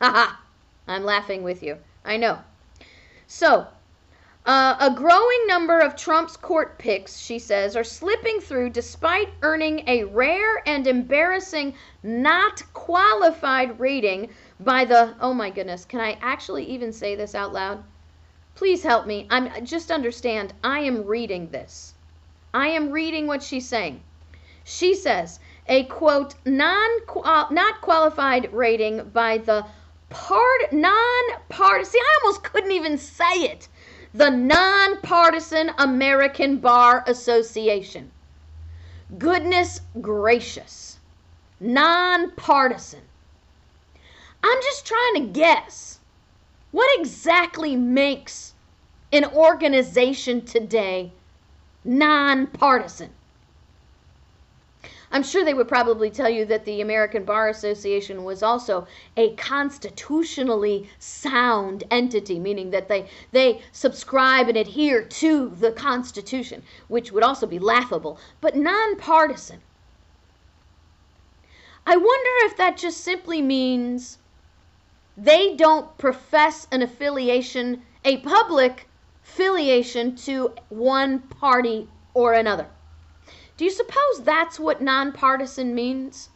Haha. 0.00 0.36
I'm 0.86 1.04
laughing 1.04 1.42
with 1.42 1.62
you. 1.62 1.78
I 2.04 2.16
know. 2.16 2.38
So, 3.26 3.66
uh, 4.44 4.76
a 4.80 4.90
growing 4.92 5.46
number 5.46 5.78
of 5.78 5.94
Trump's 5.94 6.36
court 6.36 6.76
picks, 6.78 7.18
she 7.18 7.38
says, 7.38 7.76
are 7.76 7.84
slipping 7.84 8.40
through 8.40 8.70
despite 8.70 9.28
earning 9.42 9.84
a 9.86 10.02
rare 10.04 10.66
and 10.66 10.86
embarrassing 10.86 11.74
not 12.02 12.62
qualified 12.72 13.78
rating 13.78 14.28
by 14.58 14.84
the. 14.84 15.14
Oh 15.20 15.32
my 15.32 15.50
goodness, 15.50 15.84
can 15.84 16.00
I 16.00 16.18
actually 16.20 16.64
even 16.64 16.92
say 16.92 17.14
this 17.14 17.36
out 17.36 17.52
loud? 17.52 17.84
Please 18.56 18.82
help 18.82 19.06
me. 19.06 19.28
I'm 19.30 19.64
just 19.64 19.92
understand. 19.92 20.52
I 20.64 20.80
am 20.80 21.06
reading 21.06 21.48
this. 21.50 21.94
I 22.52 22.68
am 22.68 22.90
reading 22.90 23.28
what 23.28 23.42
she's 23.42 23.68
saying. 23.68 24.02
She 24.64 24.94
says 24.94 25.38
a 25.68 25.84
quote 25.84 26.34
non 26.44 26.90
not 27.50 27.80
qualified 27.80 28.52
rating 28.52 29.10
by 29.10 29.38
the 29.38 29.64
part 30.12 30.72
non-partisan. 30.72 31.92
See, 31.92 31.98
I 31.98 32.18
almost 32.22 32.44
couldn't 32.44 32.72
even 32.72 32.98
say 32.98 33.44
it. 33.44 33.68
The 34.14 34.30
Nonpartisan 34.30 35.70
American 35.78 36.58
Bar 36.58 37.02
Association. 37.06 38.10
Goodness 39.18 39.80
gracious. 40.00 40.98
Nonpartisan. 41.60 43.00
I'm 44.44 44.62
just 44.62 44.86
trying 44.86 45.14
to 45.14 45.32
guess. 45.32 46.00
What 46.72 46.88
exactly 46.98 47.76
makes 47.76 48.54
an 49.12 49.24
organization 49.24 50.44
today 50.44 51.12
nonpartisan? 51.84 53.10
I'm 55.14 55.22
sure 55.22 55.44
they 55.44 55.52
would 55.52 55.68
probably 55.68 56.10
tell 56.10 56.30
you 56.30 56.46
that 56.46 56.64
the 56.64 56.80
American 56.80 57.24
Bar 57.24 57.50
Association 57.50 58.24
was 58.24 58.42
also 58.42 58.86
a 59.14 59.34
constitutionally 59.34 60.88
sound 60.98 61.84
entity, 61.90 62.38
meaning 62.38 62.70
that 62.70 62.88
they, 62.88 63.10
they 63.30 63.60
subscribe 63.72 64.48
and 64.48 64.56
adhere 64.56 65.02
to 65.02 65.50
the 65.50 65.70
Constitution, 65.70 66.62
which 66.88 67.12
would 67.12 67.22
also 67.22 67.46
be 67.46 67.58
laughable, 67.58 68.18
but 68.40 68.56
nonpartisan. 68.56 69.60
I 71.86 71.96
wonder 71.96 72.30
if 72.46 72.56
that 72.56 72.78
just 72.78 73.02
simply 73.02 73.42
means 73.42 74.16
they 75.14 75.54
don't 75.56 75.98
profess 75.98 76.66
an 76.72 76.80
affiliation, 76.80 77.82
a 78.02 78.16
public 78.18 78.88
affiliation 79.22 80.16
to 80.16 80.54
one 80.70 81.18
party 81.18 81.88
or 82.14 82.32
another. 82.32 82.66
Do 83.62 83.66
you 83.66 83.70
suppose 83.70 84.24
that's 84.24 84.58
what 84.58 84.82
nonpartisan 84.82 85.72
means? 85.72 86.30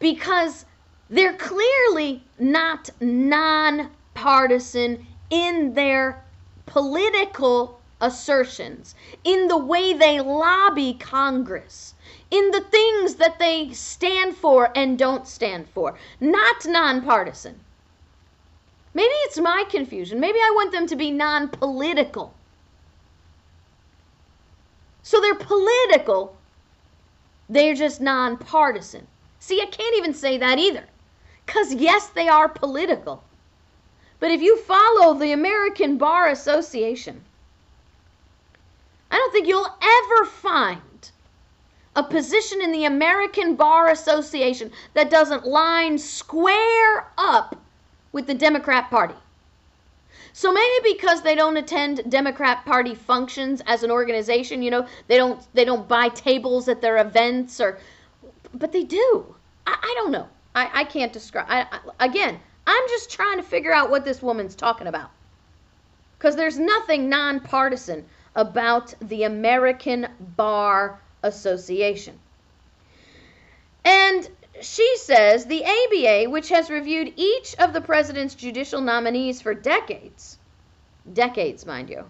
Because 0.00 0.64
they're 1.08 1.36
clearly 1.36 2.24
not 2.36 2.90
nonpartisan 2.98 5.06
in 5.30 5.74
their 5.74 6.24
political 6.66 7.80
assertions, 8.00 8.96
in 9.22 9.46
the 9.46 9.56
way 9.56 9.92
they 9.92 10.18
lobby 10.18 10.94
Congress, 10.94 11.94
in 12.28 12.50
the 12.50 12.64
things 12.72 13.14
that 13.14 13.38
they 13.38 13.72
stand 13.72 14.36
for 14.36 14.76
and 14.76 14.98
don't 14.98 15.28
stand 15.28 15.68
for. 15.68 15.96
Not 16.18 16.66
nonpartisan. 16.66 17.60
Maybe 18.94 19.14
it's 19.26 19.38
my 19.38 19.62
confusion. 19.70 20.18
Maybe 20.18 20.40
I 20.40 20.50
want 20.56 20.72
them 20.72 20.88
to 20.88 20.96
be 20.96 21.12
non 21.12 21.50
political. 21.50 22.34
So 25.06 25.20
they're 25.20 25.36
political, 25.36 26.36
they're 27.48 27.76
just 27.76 28.00
nonpartisan. 28.00 29.06
See, 29.38 29.62
I 29.62 29.66
can't 29.66 29.96
even 29.96 30.12
say 30.12 30.36
that 30.36 30.58
either. 30.58 30.82
Because, 31.46 31.72
yes, 31.72 32.08
they 32.08 32.26
are 32.26 32.48
political. 32.48 33.22
But 34.18 34.32
if 34.32 34.42
you 34.42 34.58
follow 34.62 35.14
the 35.14 35.30
American 35.30 35.96
Bar 35.96 36.30
Association, 36.30 37.22
I 39.08 39.16
don't 39.16 39.32
think 39.32 39.46
you'll 39.46 39.78
ever 39.80 40.24
find 40.24 41.12
a 41.94 42.02
position 42.02 42.60
in 42.60 42.72
the 42.72 42.86
American 42.86 43.54
Bar 43.54 43.90
Association 43.90 44.72
that 44.94 45.08
doesn't 45.08 45.46
line 45.46 45.98
square 45.98 47.06
up 47.16 47.56
with 48.10 48.26
the 48.26 48.34
Democrat 48.34 48.90
Party. 48.90 49.14
So 50.36 50.52
maybe 50.52 50.92
because 50.92 51.22
they 51.22 51.34
don't 51.34 51.56
attend 51.56 52.10
Democrat 52.10 52.66
Party 52.66 52.94
functions 52.94 53.62
as 53.64 53.82
an 53.82 53.90
organization, 53.90 54.60
you 54.60 54.70
know, 54.70 54.86
they 55.08 55.16
don't 55.16 55.40
they 55.54 55.64
don't 55.64 55.88
buy 55.88 56.10
tables 56.10 56.68
at 56.68 56.82
their 56.82 56.98
events 56.98 57.58
or 57.58 57.78
but 58.52 58.70
they 58.70 58.82
do. 58.82 59.34
I, 59.66 59.78
I 59.82 59.94
don't 59.96 60.12
know. 60.12 60.28
I, 60.54 60.68
I 60.74 60.84
can't 60.84 61.10
describe. 61.10 61.46
I, 61.48 61.62
I, 61.62 62.04
again, 62.04 62.38
I'm 62.66 62.88
just 62.88 63.10
trying 63.10 63.38
to 63.38 63.42
figure 63.42 63.72
out 63.72 63.88
what 63.88 64.04
this 64.04 64.20
woman's 64.20 64.54
talking 64.54 64.88
about. 64.88 65.10
Because 66.18 66.36
there's 66.36 66.58
nothing 66.58 67.08
nonpartisan 67.08 68.04
about 68.34 68.92
the 69.00 69.22
American 69.22 70.06
Bar 70.36 71.00
Association. 71.22 72.18
And 73.86 74.28
she 74.60 74.96
says 74.96 75.46
the 75.46 75.64
ABA, 75.64 76.30
which 76.30 76.48
has 76.48 76.70
reviewed 76.70 77.12
each 77.16 77.54
of 77.56 77.72
the 77.72 77.80
president's 77.80 78.34
judicial 78.34 78.80
nominees 78.80 79.42
for 79.42 79.54
decades, 79.54 80.38
decades, 81.12 81.66
mind 81.66 81.90
you, 81.90 82.04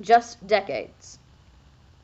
just 0.00 0.46
decades. 0.46 1.18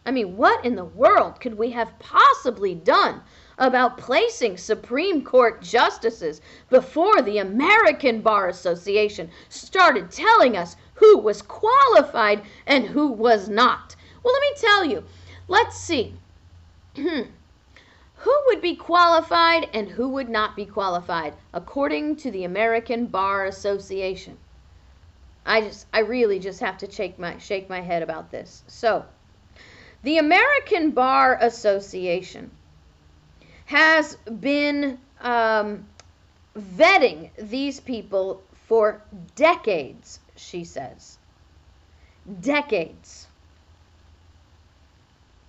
I 0.05 0.11
mean, 0.11 0.37
what 0.37 0.65
in 0.65 0.77
the 0.77 0.85
world 0.85 1.41
could 1.41 1.59
we 1.59 1.71
have 1.71 1.99
possibly 1.99 2.75
done 2.75 3.23
about 3.59 3.99
placing 3.99 4.57
Supreme 4.57 5.23
Court 5.23 5.63
justices 5.63 6.41
before 6.69 7.23
the 7.23 7.39
American 7.39 8.21
Bar 8.21 8.49
Association 8.49 9.31
started 9.49 10.11
telling 10.11 10.57
us 10.57 10.77
who 10.95 11.19
was 11.19 11.43
qualified 11.43 12.43
and 12.67 12.85
who 12.87 13.09
was 13.09 13.49
not. 13.49 13.97
Well, 14.23 14.35
let 14.35 14.41
me 14.43 14.55
tell 14.57 14.85
you. 14.85 15.05
Let's 15.49 15.77
see. 15.77 16.15
who 18.27 18.43
would 18.47 18.61
be 18.61 18.75
qualified 18.75 19.69
and 19.73 19.89
who 19.89 20.09
would 20.09 20.29
not 20.29 20.57
be 20.57 20.67
qualified 20.67 21.33
according 21.55 22.17
to 22.17 22.29
the 22.33 22.43
American 22.43 23.07
Bar 23.07 23.47
Association? 23.47 24.37
I 25.45 25.61
just 25.61 25.87
I 25.93 26.01
really 26.01 26.41
just 26.41 26.59
have 26.59 26.77
to 26.79 26.91
shake 26.91 27.21
my 27.21 27.39
shake 27.39 27.69
my 27.69 27.81
head 27.81 28.03
about 28.03 28.33
this. 28.33 28.65
So, 28.67 29.05
the 30.03 30.19
American 30.19 30.91
Bar 30.91 31.39
Association 31.41 32.51
has 33.67 34.17
been 34.41 34.99
um, 35.21 35.87
vetting 36.59 37.31
these 37.39 37.79
people 37.79 38.43
for 38.67 39.03
decades, 39.37 40.19
she 40.35 40.65
says. 40.65 41.19
Decades. 42.41 43.26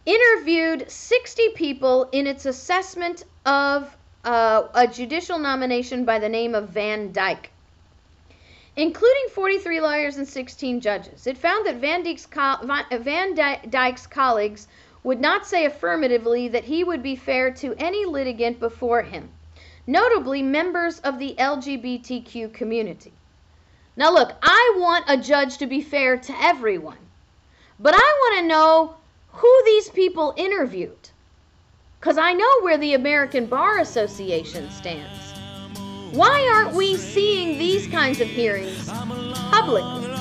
Interviewed 0.07 0.89
60 0.89 1.49
people 1.49 2.07
in 2.13 2.27
its 2.27 2.45
assessment 2.45 3.25
of 3.45 3.93
uh, 4.23 4.63
a 4.73 4.87
judicial 4.87 5.37
nomination 5.37 6.05
by 6.05 6.17
the 6.17 6.29
name 6.29 6.55
of 6.55 6.69
Van 6.69 7.11
Dyke, 7.11 7.51
including 8.77 9.27
43 9.33 9.81
lawyers 9.81 10.15
and 10.15 10.25
16 10.25 10.79
judges. 10.79 11.27
It 11.27 11.37
found 11.37 11.65
that 11.65 11.75
Van 11.81 12.03
Dyke's, 12.03 12.25
co- 12.25 12.79
Van 12.89 13.35
Dyke's 13.69 14.07
colleagues 14.07 14.69
would 15.03 15.19
not 15.19 15.45
say 15.45 15.65
affirmatively 15.65 16.47
that 16.47 16.63
he 16.63 16.85
would 16.85 17.03
be 17.03 17.17
fair 17.17 17.51
to 17.51 17.75
any 17.77 18.05
litigant 18.05 18.61
before 18.61 19.01
him, 19.01 19.27
notably 19.85 20.41
members 20.41 20.99
of 20.99 21.19
the 21.19 21.35
LGBTQ 21.37 22.53
community. 22.53 23.11
Now, 23.97 24.13
look, 24.13 24.37
I 24.41 24.75
want 24.77 25.03
a 25.09 25.17
judge 25.17 25.57
to 25.57 25.67
be 25.67 25.81
fair 25.81 26.15
to 26.15 26.41
everyone, 26.41 27.09
but 27.77 27.93
I 27.93 27.97
want 27.97 28.39
to 28.39 28.47
know 28.47 28.95
who 29.37 29.61
these 29.65 29.89
people 29.89 30.33
interviewed, 30.35 31.09
because 31.99 32.17
I 32.17 32.33
know 32.33 32.61
where 32.61 32.77
the 32.79 32.95
American 32.95 33.45
Bar 33.45 33.77
Association 33.77 34.71
stands. 34.71 35.33
Why 36.11 36.49
aren't 36.51 36.73
we 36.73 36.95
seeing 36.95 37.59
these 37.59 37.85
kinds 37.87 38.19
of 38.19 38.27
hearings 38.27 38.89
publicly? 38.89 40.15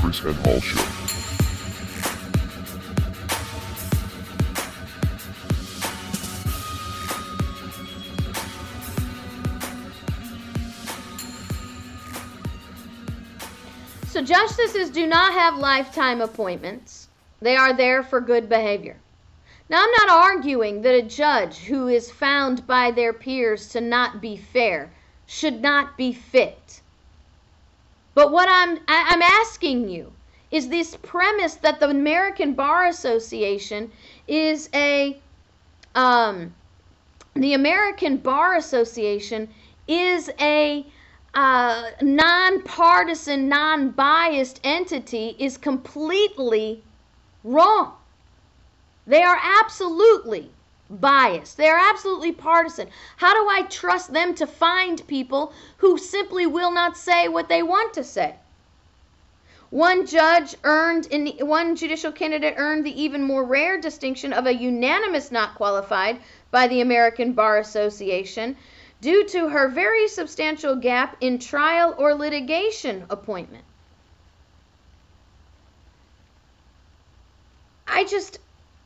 KrisAnne 0.00 0.34
Hall 0.44 0.60
Show. 0.60 0.99
Justices 14.22 14.90
do 14.90 15.06
not 15.06 15.32
have 15.32 15.56
lifetime 15.56 16.20
appointments. 16.20 17.08
They 17.40 17.56
are 17.56 17.72
there 17.72 18.02
for 18.02 18.20
good 18.20 18.48
behavior. 18.48 18.96
Now, 19.68 19.82
I'm 19.82 19.90
not 19.92 20.08
arguing 20.08 20.82
that 20.82 20.94
a 20.94 21.02
judge 21.02 21.58
who 21.58 21.88
is 21.88 22.10
found 22.10 22.66
by 22.66 22.90
their 22.90 23.12
peers 23.12 23.68
to 23.68 23.80
not 23.80 24.20
be 24.20 24.36
fair 24.36 24.90
should 25.26 25.62
not 25.62 25.96
be 25.96 26.12
fit. 26.12 26.80
But 28.14 28.32
what 28.32 28.48
I'm 28.50 28.78
I, 28.88 29.06
I'm 29.10 29.22
asking 29.22 29.88
you 29.88 30.12
is 30.50 30.68
this 30.68 30.96
premise 30.96 31.54
that 31.54 31.78
the 31.78 31.88
American 31.88 32.54
Bar 32.54 32.86
Association 32.86 33.92
is 34.26 34.68
a 34.74 35.20
um, 35.94 36.52
the 37.34 37.54
American 37.54 38.16
Bar 38.16 38.56
Association 38.56 39.48
is 39.86 40.30
a 40.40 40.84
uh, 41.34 41.90
nonpartisan, 42.02 43.48
non-biased 43.48 44.60
entity 44.64 45.36
is 45.38 45.56
completely 45.56 46.82
wrong. 47.44 47.94
They 49.06 49.22
are 49.22 49.38
absolutely 49.40 50.50
biased. 50.90 51.56
They 51.56 51.68
are 51.68 51.78
absolutely 51.78 52.32
partisan. 52.32 52.88
How 53.16 53.32
do 53.32 53.48
I 53.48 53.62
trust 53.62 54.12
them 54.12 54.34
to 54.34 54.46
find 54.46 55.06
people 55.06 55.52
who 55.78 55.98
simply 55.98 56.46
will 56.46 56.72
not 56.72 56.96
say 56.96 57.28
what 57.28 57.48
they 57.48 57.62
want 57.62 57.94
to 57.94 58.04
say? 58.04 58.34
One 59.70 60.04
judge 60.04 60.56
earned 60.64 61.04
the, 61.04 61.44
one 61.44 61.76
judicial 61.76 62.10
candidate 62.10 62.54
earned 62.56 62.84
the 62.84 63.02
even 63.02 63.22
more 63.22 63.44
rare 63.44 63.80
distinction 63.80 64.32
of 64.32 64.46
a 64.46 64.52
unanimous 64.52 65.30
not 65.30 65.54
qualified 65.54 66.18
by 66.50 66.66
the 66.66 66.80
American 66.80 67.34
Bar 67.34 67.58
Association 67.58 68.56
due 69.00 69.26
to 69.28 69.48
her 69.48 69.68
very 69.68 70.08
substantial 70.08 70.76
gap 70.76 71.16
in 71.20 71.38
trial 71.38 71.94
or 71.98 72.14
litigation 72.14 73.04
appointment. 73.08 73.64
I 77.86 78.04
just 78.04 78.38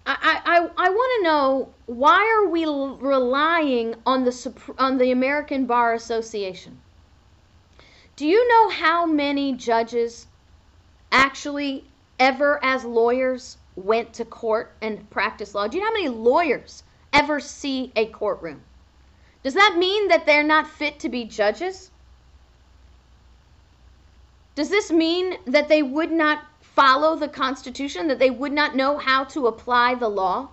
I, 0.07 0.41
I, 0.45 0.87
I 0.87 0.91
want 0.91 1.13
to 1.19 1.25
know 1.25 1.75
why 1.87 2.21
are 2.29 2.49
we 2.49 2.65
relying 2.65 3.95
on 4.05 4.25
the 4.25 4.75
on 4.79 4.99
the 4.99 5.11
American 5.11 5.67
Bar 5.67 5.95
Association? 5.95 6.81
Do 8.17 8.27
you 8.27 8.47
know 8.49 8.69
how 8.69 9.07
many 9.07 9.55
judges 9.55 10.27
actually 11.11 11.85
ever 12.19 12.63
as 12.63 12.85
lawyers 12.85 13.57
went 13.77 14.13
to 14.15 14.25
court 14.25 14.73
and 14.81 15.09
practiced 15.11 15.55
law? 15.55 15.67
Do 15.67 15.79
you 15.79 15.83
know 15.83 15.89
how 15.89 15.95
many 15.95 16.09
lawyers 16.09 16.85
ever 17.13 17.41
see 17.41 17.93
a 17.97 18.07
courtroom? 18.07 18.63
Does 19.45 19.55
that 19.55 19.77
mean 19.79 20.09
that 20.09 20.25
they're 20.25 20.43
not 20.43 20.67
fit 20.67 20.99
to 21.01 21.11
be 21.11 21.25
judges? 21.25 21.91
Does 24.55 24.71
this 24.71 24.91
mean 24.91 25.37
that 25.47 25.69
they 25.69 25.83
would 25.83 26.11
not 26.11 26.47
follow 26.63 27.15
the 27.15 27.29
Constitution, 27.29 28.09
that 28.09 28.19
they 28.19 28.31
would 28.31 28.53
not 28.53 28.75
know 28.75 28.97
how 28.97 29.23
to 29.25 29.47
apply 29.47 29.95
the 29.95 30.09
law? 30.09 30.49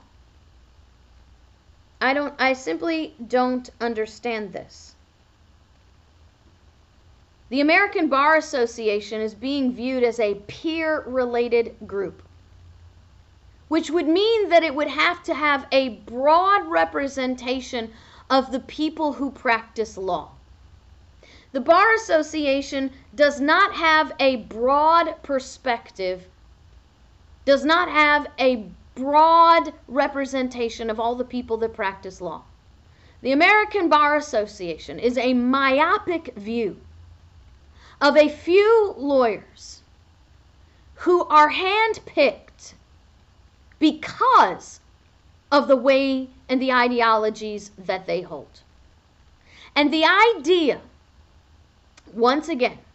I 2.02 2.14
don't 2.14 2.34
I 2.38 2.54
simply 2.54 3.16
don't 3.26 3.70
understand 3.80 4.52
this. 4.52 4.96
The 7.50 7.62
American 7.62 8.08
Bar 8.08 8.36
Association 8.38 9.22
is 9.22 9.36
being 9.36 9.74
viewed 9.74 10.04
as 10.04 10.20
a 10.20 10.36
peer 10.48 11.04
related 11.06 11.76
group, 11.86 12.24
which 13.68 13.92
would 13.92 14.08
mean 14.08 14.50
that 14.50 14.64
it 14.64 14.74
would 14.76 14.88
have 14.88 15.22
to 15.24 15.34
have 15.34 15.68
a 15.72 15.90
broad 15.90 16.66
representation 16.68 17.94
of 18.32 18.54
the 18.54 18.62
people 18.62 19.12
who 19.14 19.30
practice 19.30 19.98
law. 19.98 20.30
The 21.52 21.60
Bar 21.60 21.94
Association 21.96 22.92
does 23.14 23.42
not 23.42 23.74
have 23.74 24.14
a 24.22 24.38
broad 24.38 25.22
perspective, 25.22 26.26
does 27.44 27.66
not 27.66 27.90
have 27.90 28.28
a 28.40 28.68
broad 28.96 29.74
representation 29.90 30.90
of 30.90 30.98
all 30.98 31.16
the 31.16 31.26
people 31.26 31.58
that 31.58 31.74
practice 31.74 32.22
law. 32.22 32.44
The 33.22 33.34
American 33.34 33.90
Bar 33.90 34.16
Association 34.16 34.98
is 34.98 35.18
a 35.18 35.34
myopic 35.34 36.34
view 36.38 36.80
of 38.00 38.16
a 38.16 38.30
few 38.30 38.96
lawyers 38.98 39.82
who 40.96 41.26
are 41.26 41.52
handpicked 41.52 42.76
because 43.78 44.80
of 45.52 45.68
the 45.68 45.76
way 45.76 46.30
and 46.52 46.62
the 46.62 46.72
ideologies 46.72 47.72
that 47.78 48.06
they 48.06 48.22
hold. 48.22 48.62
And 49.76 49.92
the 49.92 50.06
idea 50.06 50.82
once 52.14 52.48
again– 52.48 52.78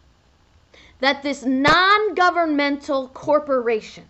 that 0.99 1.23
this 1.23 1.43
non 1.43 2.15
governmental 2.15 3.07
corporation 3.09 4.05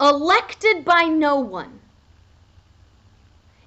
elected 0.00 0.84
by 0.84 1.04
no 1.04 1.38
one, 1.38 1.80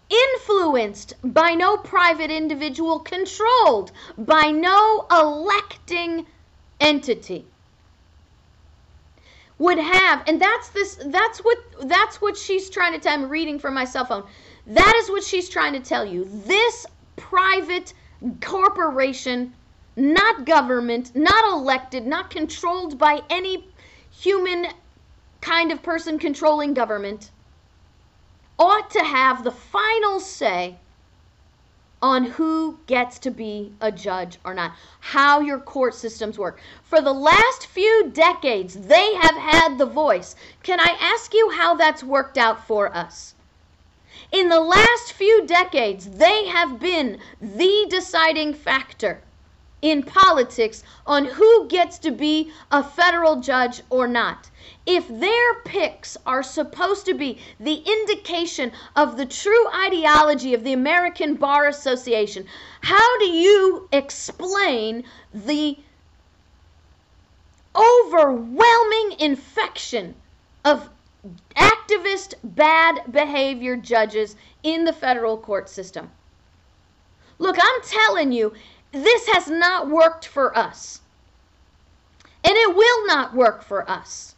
influenced 0.09 1.13
by 1.23 1.53
no 1.53 1.77
private 1.77 2.31
individual, 2.31 2.99
controlled 2.99 3.91
by 4.17 4.51
no 4.51 5.05
electing 5.11 6.25
entity 6.79 7.45
would 9.59 9.77
have 9.77 10.23
and 10.27 10.41
that's 10.41 10.69
this 10.69 10.95
that's 11.07 11.39
what 11.39 11.57
that's 11.83 12.21
what 12.21 12.35
she's 12.35 12.69
trying 12.69 12.93
to 12.93 12.99
tell 12.99 13.13
I'm 13.13 13.29
reading 13.29 13.59
from 13.59 13.73
my 13.73 13.85
cell 13.85 14.05
phone. 14.05 14.23
That 14.65 14.93
is 14.97 15.09
what 15.09 15.23
she's 15.23 15.49
trying 15.49 15.73
to 15.73 15.79
tell 15.79 16.05
you. 16.05 16.25
This 16.45 16.85
private 17.15 17.93
corporation, 18.41 19.53
not 19.95 20.45
government, 20.45 21.15
not 21.15 21.53
elected, 21.53 22.05
not 22.07 22.29
controlled 22.29 22.97
by 22.97 23.21
any 23.29 23.67
human 24.11 24.67
kind 25.41 25.71
of 25.71 25.83
person 25.83 26.17
controlling 26.17 26.73
government, 26.73 27.29
ought 28.57 28.89
to 28.91 29.03
have 29.03 29.43
the 29.43 29.51
final 29.51 30.19
say 30.19 30.77
on 32.03 32.25
who 32.25 32.77
gets 32.85 33.17
to 33.17 33.31
be 33.31 33.71
a 33.79 33.89
judge 33.89 34.37
or 34.43 34.53
not, 34.53 34.73
how 34.99 35.39
your 35.39 35.57
court 35.57 35.95
systems 35.95 36.37
work. 36.37 36.59
For 36.83 36.99
the 36.99 37.13
last 37.13 37.65
few 37.65 38.11
decades, 38.13 38.73
they 38.73 39.15
have 39.15 39.37
had 39.37 39.77
the 39.77 39.85
voice. 39.85 40.35
Can 40.63 40.81
I 40.81 40.97
ask 40.99 41.33
you 41.33 41.51
how 41.51 41.75
that's 41.75 42.03
worked 42.03 42.37
out 42.37 42.67
for 42.67 42.93
us? 42.93 43.35
In 44.33 44.49
the 44.49 44.59
last 44.59 45.13
few 45.13 45.47
decades, 45.47 46.09
they 46.09 46.47
have 46.47 46.77
been 46.77 47.19
the 47.41 47.87
deciding 47.89 48.53
factor 48.53 49.21
in 49.81 50.03
politics 50.03 50.83
on 51.07 51.23
who 51.23 51.67
gets 51.69 51.97
to 51.99 52.11
be 52.11 52.51
a 52.69 52.83
federal 52.83 53.37
judge 53.37 53.81
or 53.89 54.09
not. 54.09 54.49
If 54.85 55.07
their 55.07 55.53
picks 55.63 56.17
are 56.25 56.43
supposed 56.43 57.05
to 57.05 57.13
be 57.13 57.39
the 57.57 57.75
indication 57.75 58.73
of 58.97 59.15
the 59.15 59.25
true 59.25 59.67
ideology 59.69 60.53
of 60.53 60.65
the 60.65 60.73
American 60.73 61.35
Bar 61.35 61.67
Association, 61.67 62.45
how 62.81 63.17
do 63.19 63.25
you 63.25 63.87
explain 63.93 65.05
the 65.33 65.77
overwhelming 67.75 69.19
infection 69.19 70.15
of 70.65 70.89
activist 71.55 72.35
bad 72.43 73.09
behavior 73.09 73.77
judges 73.77 74.35
in 74.63 74.83
the 74.83 74.93
federal 74.93 75.37
court 75.37 75.69
system? 75.69 76.11
Look, 77.39 77.57
I'm 77.57 77.81
telling 77.83 78.33
you, 78.33 78.53
this 78.91 79.27
has 79.29 79.47
not 79.47 79.89
worked 79.89 80.25
for 80.25 80.57
us. 80.57 80.99
And 82.43 82.53
it 82.57 82.75
will 82.75 83.07
not 83.07 83.33
work 83.33 83.63
for 83.63 83.89
us. 83.89 84.35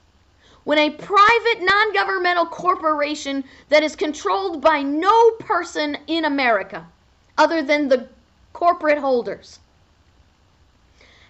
When 0.65 0.77
a 0.77 0.89
private 0.89 1.61
non 1.61 1.93
governmental 1.93 2.47
corporation 2.47 3.45
that 3.69 3.83
is 3.83 3.95
controlled 3.95 4.61
by 4.61 4.81
no 4.81 5.31
person 5.39 5.97
in 6.07 6.25
America 6.25 6.87
other 7.37 7.61
than 7.61 7.87
the 7.87 8.09
corporate 8.51 8.97
holders 8.97 9.59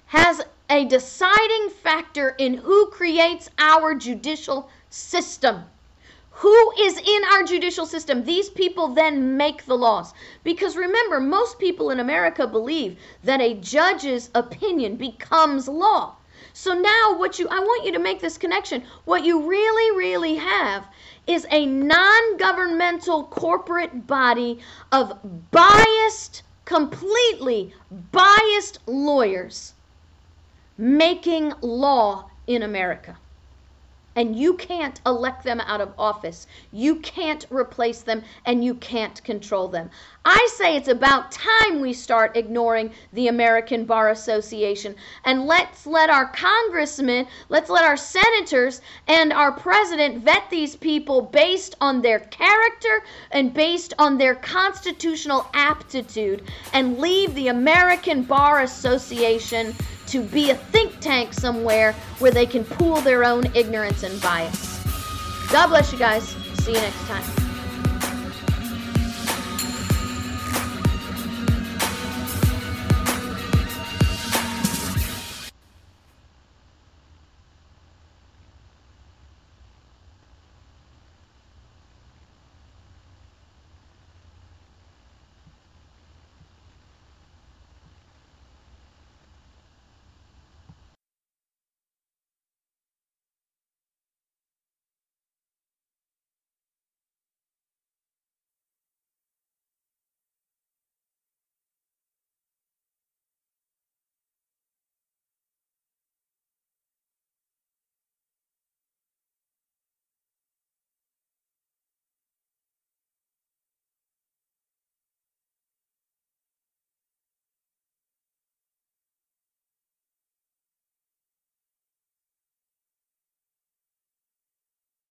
has 0.07 0.41
a 0.69 0.85
deciding 0.85 1.69
factor 1.69 2.29
in 2.37 2.55
who 2.55 2.87
creates 2.87 3.49
our 3.59 3.93
judicial 3.93 4.69
system 4.89 5.65
who 6.37 6.71
is 6.79 6.97
in 6.97 7.23
our 7.31 7.43
judicial 7.43 7.85
system. 7.85 8.23
These 8.23 8.49
people 8.49 8.89
then 8.89 9.37
make 9.37 9.65
the 9.65 9.77
laws. 9.77 10.13
Because 10.43 10.75
remember, 10.75 11.21
most 11.21 11.59
people 11.59 11.91
in 11.91 11.99
America 12.01 12.45
believe 12.45 12.99
that 13.23 13.39
a 13.39 13.53
judge's 13.53 14.29
opinion 14.35 14.97
becomes 14.97 15.69
law. 15.69 16.14
So 16.57 16.73
now 16.73 17.17
what 17.17 17.37
you 17.37 17.49
I 17.49 17.59
want 17.59 17.85
you 17.85 17.91
to 17.91 17.99
make 17.99 18.21
this 18.21 18.37
connection. 18.37 18.83
What 19.03 19.25
you 19.25 19.45
really 19.45 19.97
really 19.97 20.35
have 20.35 20.85
is 21.27 21.45
a 21.51 21.65
non-governmental 21.65 23.25
corporate 23.25 24.07
body 24.07 24.59
of 24.89 25.19
biased 25.51 26.43
completely 26.63 27.73
biased 28.13 28.79
lawyers 28.87 29.73
making 30.77 31.51
law 31.59 32.29
in 32.47 32.63
America 32.63 33.17
and 34.15 34.35
you 34.35 34.53
can't 34.53 35.01
elect 35.05 35.43
them 35.43 35.59
out 35.61 35.81
of 35.81 35.93
office. 35.97 36.47
You 36.71 36.97
can't 36.97 37.45
replace 37.49 38.01
them 38.01 38.23
and 38.45 38.63
you 38.63 38.75
can't 38.75 39.23
control 39.23 39.67
them. 39.67 39.89
I 40.23 40.47
say 40.53 40.75
it's 40.75 40.87
about 40.87 41.31
time 41.31 41.81
we 41.81 41.93
start 41.93 42.35
ignoring 42.35 42.91
the 43.13 43.27
American 43.27 43.85
Bar 43.85 44.09
Association 44.09 44.95
and 45.25 45.45
let's 45.45 45.85
let 45.85 46.09
our 46.09 46.27
congressmen, 46.27 47.27
let's 47.49 47.69
let 47.69 47.83
our 47.83 47.97
senators 47.97 48.81
and 49.07 49.31
our 49.31 49.51
president 49.51 50.23
vet 50.23 50.49
these 50.49 50.75
people 50.75 51.21
based 51.21 51.75
on 51.81 52.01
their 52.01 52.19
character 52.19 53.03
and 53.31 53.53
based 53.53 53.93
on 53.99 54.17
their 54.17 54.35
constitutional 54.35 55.47
aptitude 55.53 56.43
and 56.73 56.97
leave 56.97 57.35
the 57.35 57.49
American 57.49 58.23
Bar 58.23 58.61
Association 58.61 59.75
to 60.07 60.21
be 60.21 60.51
a 60.51 60.55
think 60.55 60.99
tank 60.99 61.33
somewhere 61.33 61.93
where 62.19 62.31
they 62.31 62.45
can 62.45 62.63
pool 62.63 63.01
their 63.01 63.23
own 63.23 63.43
ignorance 63.55 64.03
and 64.05 64.21
bias. 64.21 65.49
God 65.51 65.67
bless 65.67 65.91
you 65.91 65.97
guys. 65.97 66.35
See 66.59 66.73
you 66.73 66.79
next 66.79 67.07
time. 67.07 67.44